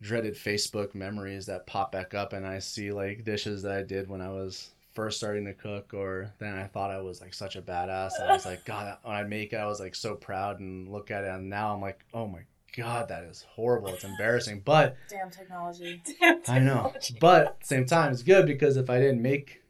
[0.00, 4.08] dreaded Facebook memories that pop back up, and I see like dishes that I did
[4.08, 7.56] when I was first starting to cook, or then I thought I was like such
[7.56, 8.20] a badass.
[8.20, 11.10] I was like, God, when I make it, I was like so proud and look
[11.10, 12.42] at it, and now I'm like, oh my
[12.76, 13.88] God, that is horrible.
[13.88, 16.02] It's embarrassing, but Damn technology.
[16.48, 16.92] I know.
[17.20, 19.62] But same time, it's good because if I didn't make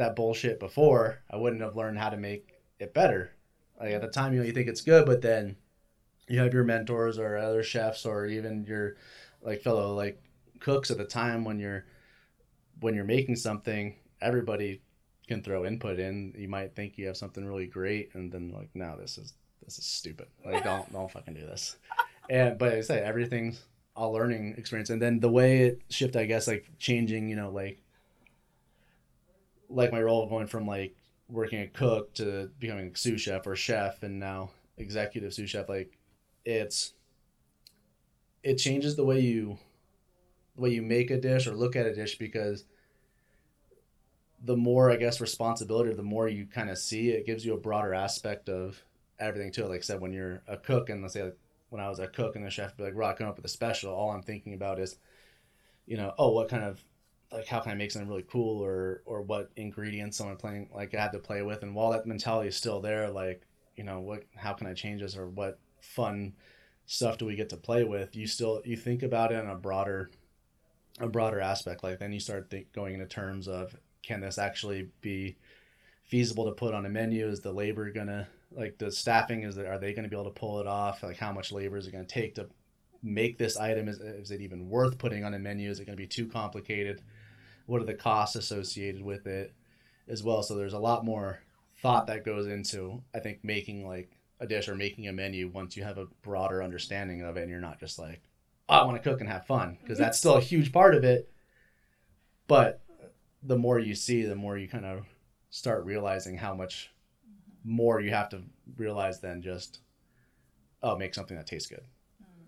[0.00, 3.32] that bullshit before, I wouldn't have learned how to make it better.
[3.78, 5.56] Like at the time, you know, you think it's good, but then
[6.28, 8.96] you have your mentors or other chefs or even your
[9.42, 10.22] like fellow like
[10.58, 11.84] cooks at the time when you're
[12.80, 14.82] when you're making something, everybody
[15.28, 16.34] can throw input in.
[16.36, 19.78] You might think you have something really great, and then like, no, this is this
[19.78, 20.28] is stupid.
[20.44, 21.76] Like, don't don't fucking do this.
[22.28, 23.62] And but I say everything's
[23.96, 27.50] a learning experience, and then the way it shift, I guess, like changing, you know,
[27.50, 27.82] like
[29.70, 30.96] like my role going from like
[31.28, 35.68] working a cook to becoming a sous chef or chef, and now executive sous chef.
[35.68, 35.96] Like,
[36.44, 36.94] it's
[38.42, 39.58] it changes the way you
[40.56, 42.64] the way you make a dish or look at a dish because
[44.42, 47.60] the more I guess responsibility, the more you kind of see, it gives you a
[47.60, 48.82] broader aspect of
[49.18, 49.66] everything too.
[49.66, 51.36] Like I said, when you're a cook, and let's say like,
[51.68, 53.48] when I was a cook and the chef be like, "Rod, come up with a
[53.48, 54.96] special," all I'm thinking about is,
[55.86, 56.82] you know, oh, what kind of
[57.32, 60.68] like how can I make something really cool, or or what ingredients am I playing
[60.74, 63.42] like I had to play with, and while that mentality is still there, like
[63.76, 66.34] you know, what how can I change this, or what fun
[66.86, 68.16] stuff do we get to play with?
[68.16, 70.10] You still you think about it in a broader
[70.98, 71.82] a broader aspect.
[71.82, 75.36] Like then you start think, going into terms of can this actually be
[76.04, 77.28] feasible to put on a menu?
[77.28, 79.44] Is the labor gonna like the staffing?
[79.44, 81.02] Is that are they gonna be able to pull it off?
[81.02, 82.48] Like how much labor is it gonna take to
[83.02, 83.88] make this item?
[83.88, 85.70] Is, is it even worth putting on a menu?
[85.70, 87.02] Is it gonna be too complicated?
[87.66, 89.54] What are the costs associated with it
[90.08, 90.42] as well?
[90.42, 91.40] So there's a lot more
[91.80, 95.76] thought that goes into I think making like a dish or making a menu once
[95.76, 98.22] you have a broader understanding of it and you're not just like
[98.68, 101.04] oh, I want to cook and have fun because that's still a huge part of
[101.04, 101.30] it.
[102.46, 102.80] But
[103.42, 105.04] the more you see the more you kind of
[105.50, 106.90] start realizing how much
[107.64, 108.42] more you have to
[108.76, 109.80] realize than just
[110.82, 111.84] oh make something that tastes good.
[112.22, 112.46] Mm.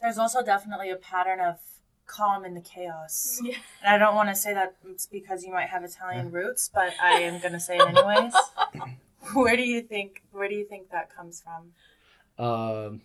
[0.00, 1.58] There's also definitely a pattern of
[2.06, 3.40] calm in the chaos.
[3.42, 3.56] Yeah.
[3.84, 6.92] And I don't want to say that it's because you might have Italian roots, but
[7.02, 8.34] I am going to say it anyways.
[9.34, 12.44] where do you think where do you think that comes from?
[12.44, 13.02] Um,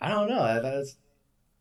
[0.00, 0.62] I don't know.
[0.62, 0.96] That's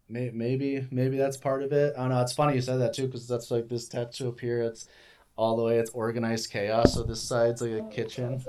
[0.09, 1.93] maybe maybe that's part of it.
[1.97, 2.21] I don't know.
[2.21, 4.61] It's funny you said that too because that's like this tattoo up here.
[4.61, 4.87] It's
[5.35, 5.77] all the way.
[5.77, 6.93] It's organized chaos.
[6.93, 8.43] So this side's like a kitchen.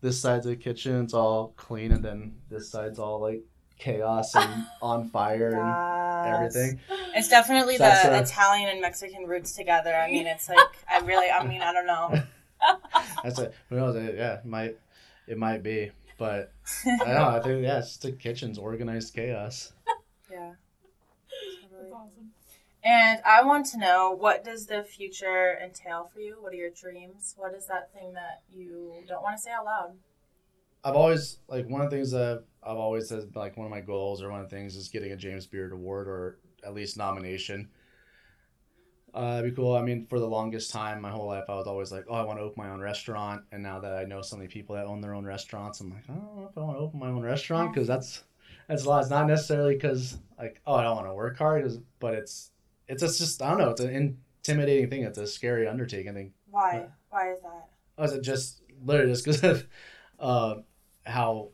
[0.00, 1.02] This side's a kitchen.
[1.02, 3.42] It's all clean, and then this side's all like
[3.78, 6.80] chaos and on fire and everything.
[7.14, 9.94] It's definitely the That's a- Italian and Mexican roots together.
[9.94, 10.58] I mean, it's like
[10.90, 12.22] I really I mean, I don't know.
[13.24, 13.54] That's it.
[13.70, 13.96] Who knows?
[13.96, 14.76] It- Yeah, it might
[15.26, 16.52] it might be, but
[16.86, 17.28] I don't know.
[17.28, 19.72] I think yeah, it's just the kitchen's organized chaos.
[20.30, 20.52] Yeah.
[21.72, 21.90] Totally.
[21.92, 22.30] Awesome.
[22.84, 26.36] And I want to know what does the future entail for you?
[26.38, 27.34] What are your dreams?
[27.38, 29.96] What is that thing that you don't want to say out loud?
[30.84, 33.80] I've always like one of the things that I've always said like one of my
[33.80, 36.96] goals or one of the things is getting a James Beard Award or at least
[36.96, 37.68] nomination.
[39.14, 39.74] Uh, that'd be cool.
[39.74, 42.22] I mean, for the longest time, my whole life, I was always like, "Oh, I
[42.22, 44.84] want to open my own restaurant." And now that I know so many people that
[44.84, 47.08] own their own restaurants, I'm like, "I don't know if I want to open my
[47.08, 48.22] own restaurant because that's
[48.68, 51.66] that's a lot." It's not necessarily because like, "Oh, I don't want to work hard,"
[52.00, 52.50] but it's
[52.86, 53.70] it's just, just I don't know.
[53.70, 55.02] It's an intimidating thing.
[55.02, 56.10] It's a scary undertaking.
[56.10, 56.86] I think Why?
[57.08, 57.68] Why is that?
[57.96, 59.66] was it just literally just because of
[60.20, 60.54] uh,
[61.08, 61.50] how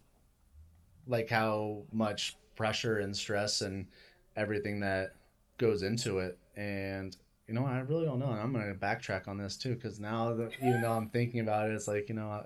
[1.07, 3.87] like how much pressure and stress and
[4.37, 5.15] everything that
[5.59, 9.39] goes into it and you know i really don't know and i'm gonna backtrack on
[9.39, 12.45] this too because now that even though i'm thinking about it it's like you know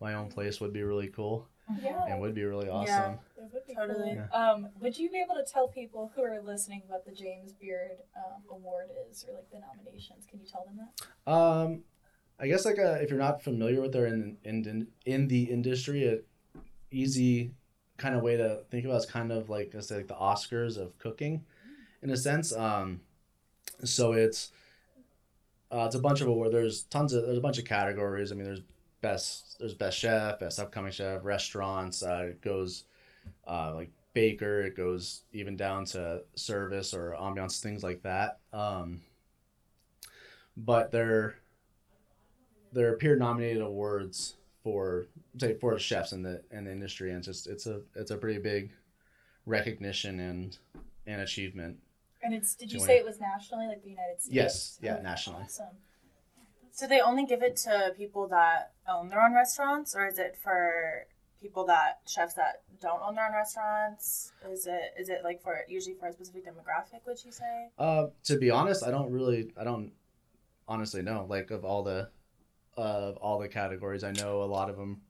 [0.00, 1.48] my own place would be really cool
[1.82, 2.04] Yeah.
[2.06, 3.18] and would be really awesome Yeah.
[3.36, 4.20] That would be Totally.
[4.30, 4.40] cool.
[4.40, 7.98] Um, would you be able to tell people who are listening what the James Beard
[8.16, 10.24] um, Award is, or like the nominations?
[10.30, 10.78] Can you tell them
[11.26, 11.30] that?
[11.32, 11.82] Um,
[12.38, 16.06] I guess like uh if you're not familiar with her in in in the industry,
[16.06, 16.18] a
[16.94, 17.52] easy
[17.96, 20.78] kind of way to think about is kind of like I say like the Oscars
[20.78, 21.44] of cooking,
[22.02, 22.52] in a sense.
[22.52, 23.00] Um,
[23.84, 24.50] so it's
[25.70, 26.52] uh, it's a bunch of award.
[26.52, 28.32] There's tons of there's a bunch of categories.
[28.32, 28.62] I mean, there's
[29.00, 32.02] best there's best chef, best upcoming chef, restaurants.
[32.02, 32.84] Uh, it goes
[33.46, 34.62] uh, like baker.
[34.62, 38.38] It goes even down to service or ambiance, things like that.
[38.52, 39.02] Um,
[40.56, 41.36] but they're
[42.72, 44.34] they're peer nominated awards
[44.64, 45.06] for
[45.38, 48.16] say for chefs in the in the industry, and it's just it's a it's a
[48.16, 48.72] pretty big
[49.46, 50.58] recognition and
[51.06, 51.76] and achievement.
[52.22, 54.34] And it's did you say it was nationally, like the United States?
[54.34, 55.44] Yes, yeah, Oh, nationally.
[55.44, 55.76] Awesome.
[56.72, 60.36] So they only give it to people that own their own restaurants, or is it
[60.42, 61.06] for
[61.40, 64.32] people that chefs that don't own their own restaurants?
[64.50, 67.06] Is it is it like for usually for a specific demographic?
[67.06, 67.68] Would you say?
[67.78, 69.92] Uh, to be honest, I don't really, I don't
[70.66, 71.26] honestly know.
[71.28, 72.08] Like of all the,
[72.76, 75.00] of all the categories, I know a lot of them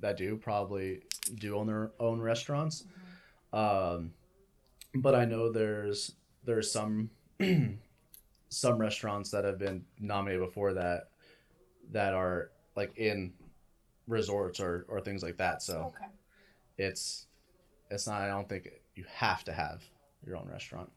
[0.00, 1.02] that do probably
[1.36, 2.84] do own their own restaurants.
[3.52, 4.12] Um,
[4.94, 6.12] but I know there's
[6.44, 7.10] there's some
[8.48, 11.10] some restaurants that have been nominated before that
[11.90, 13.32] that are like in
[14.06, 15.62] resorts or or things like that.
[15.62, 16.10] So Okay.
[16.78, 17.26] it's
[17.90, 18.22] it's not.
[18.22, 19.82] I don't think you have to have
[20.26, 20.90] your own restaurant.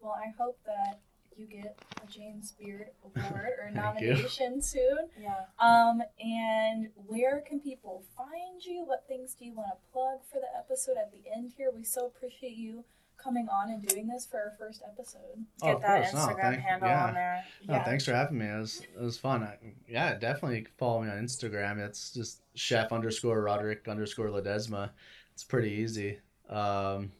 [0.00, 1.00] Well, I hope that
[1.38, 5.08] you get a James Beard Award or nomination soon.
[5.20, 5.44] Yeah.
[5.58, 8.84] Um, and where can people find you?
[8.84, 11.70] What things do you want to plug for the episode at the end here?
[11.74, 12.84] We so appreciate you
[13.22, 15.46] coming on and doing this for our first episode.
[15.62, 16.14] Oh, Get of that course.
[16.14, 17.06] No, Instagram thank- handle yeah.
[17.06, 17.44] on there.
[17.66, 17.84] No, Yeah.
[17.84, 18.46] thanks for having me.
[18.46, 19.42] It was it was fun.
[19.42, 19.56] I,
[19.88, 21.78] yeah, definitely follow me on Instagram.
[21.78, 24.90] It's just chef underscore Roderick underscore Ledesma.
[25.32, 26.18] It's pretty easy.
[26.48, 27.10] Um,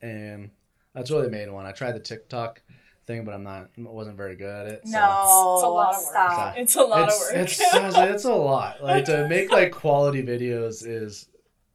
[0.00, 0.50] and
[0.94, 1.66] that's really the main one.
[1.66, 2.62] I tried the TikTok
[3.06, 3.68] thing, but I'm not.
[3.76, 4.80] I wasn't very good at it.
[4.84, 6.10] so- No, It's a lot of work.
[6.10, 6.54] Stop.
[6.56, 7.42] It's a lot it's, of work.
[7.44, 8.82] It's, honestly, it's a lot.
[8.82, 11.28] Like to make like quality videos is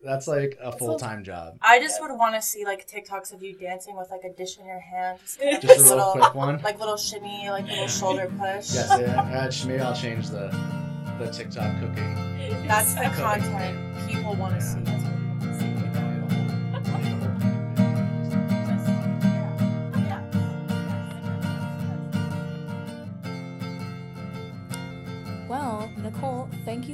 [0.04, 1.58] that's like a full time job.
[1.62, 4.58] I just would want to see like TikToks of you dancing with like a dish
[4.60, 6.62] in your hand, just, kind of Just a this real little, quick one.
[6.62, 8.74] like little shimmy, like little shoulder push.
[8.74, 9.22] Yes, yeah.
[9.22, 10.48] uh, Maybe I'll change the
[11.20, 12.68] the TikTok cooking.
[12.68, 14.80] That's the content people want to see.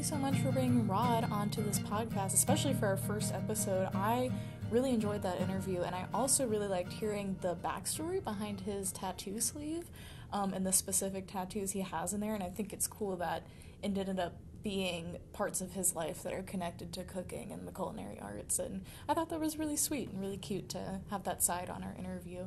[0.04, 3.88] You so much for bringing Rod onto this podcast, especially for our first episode.
[3.94, 4.32] I
[4.70, 9.40] really enjoyed that interview, and I also really liked hearing the backstory behind his tattoo
[9.40, 9.86] sleeve
[10.34, 12.34] um, and the specific tattoos he has in there.
[12.34, 13.44] And I think it's cool that
[13.82, 17.72] it ended up being parts of his life that are connected to cooking and the
[17.72, 18.60] culinary arts.
[18.60, 21.82] And I thought that was really sweet and really cute to have that side on
[21.82, 22.46] our interview.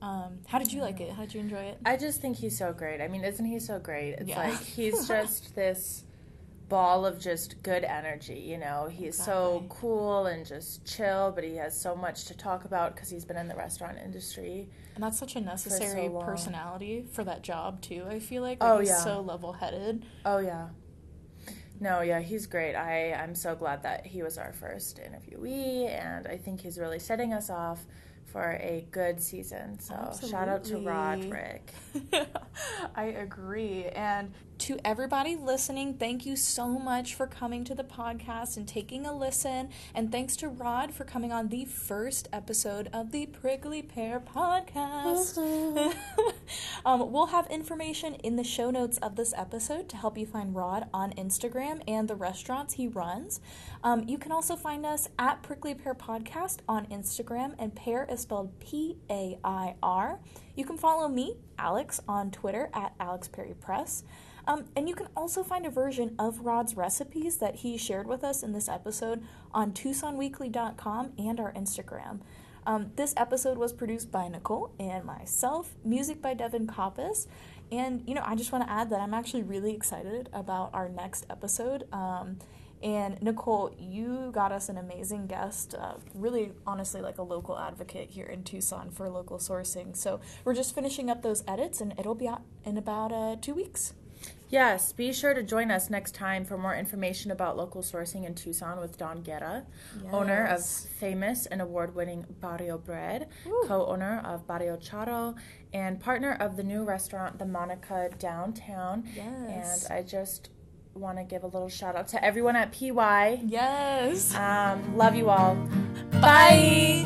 [0.00, 1.12] Um, how did you like it?
[1.12, 1.78] How did you enjoy it?
[1.84, 3.02] I just think he's so great.
[3.02, 4.12] I mean, isn't he so great?
[4.14, 4.38] It's Yeah.
[4.48, 6.04] like he's just this
[6.68, 8.88] ball of just good energy, you know.
[8.90, 13.10] He's so cool and just chill, but he has so much to talk about because
[13.10, 14.68] he's been in the restaurant industry.
[14.94, 16.24] And that's such a necessary long.
[16.24, 18.04] personality for that job too.
[18.08, 18.98] I feel like, Oh, he's yeah.
[18.98, 20.04] so level-headed.
[20.24, 20.68] Oh yeah.
[21.80, 22.74] No, yeah, he's great.
[22.76, 27.00] I I'm so glad that he was our first interviewee, and I think he's really
[27.00, 27.84] setting us off
[28.26, 29.78] for a good season.
[29.80, 29.94] So
[30.28, 30.86] shout out to Absolutely.
[30.86, 31.72] Roderick.
[32.94, 33.86] I agree.
[33.86, 39.06] And to everybody listening, thank you so much for coming to the podcast and taking
[39.06, 39.68] a listen.
[39.94, 45.36] And thanks to Rod for coming on the first episode of the Prickly Pair podcast.
[46.86, 50.54] um, we'll have information in the show notes of this episode to help you find
[50.54, 53.40] Rod on Instagram and the restaurants he runs.
[53.82, 58.20] Um, you can also find us at Prickly Pair Podcast on Instagram, and pear is
[58.20, 60.20] spelled P A I R.
[60.56, 64.04] You can follow me, Alex, on Twitter at Alex Perry Press.
[64.46, 68.22] Um, and you can also find a version of Rod's recipes that he shared with
[68.22, 69.22] us in this episode
[69.52, 72.20] on TucsonWeekly.com and our Instagram.
[72.66, 77.26] Um, this episode was produced by Nicole and myself, music by Devin Coppice.
[77.70, 80.88] And, you know, I just want to add that I'm actually really excited about our
[80.88, 81.86] next episode.
[81.92, 82.38] Um,
[82.82, 88.10] and Nicole, you got us an amazing guest, uh, really honestly like a local advocate
[88.10, 89.96] here in Tucson for local sourcing.
[89.96, 93.54] So we're just finishing up those edits and it'll be out in about uh, two
[93.54, 93.94] weeks.
[94.50, 98.34] Yes, be sure to join us next time for more information about local sourcing in
[98.34, 99.64] Tucson with Don Guerra,
[100.12, 103.28] owner of famous and award winning Barrio Bread,
[103.66, 105.34] co owner of Barrio Charro,
[105.72, 109.04] and partner of the new restaurant, The Monica Downtown.
[109.16, 109.86] Yes.
[109.86, 110.50] And I just
[110.94, 113.42] want to give a little shout out to everyone at PY.
[113.46, 114.34] Yes.
[114.34, 115.56] Um, love you all.
[116.20, 117.04] Bye.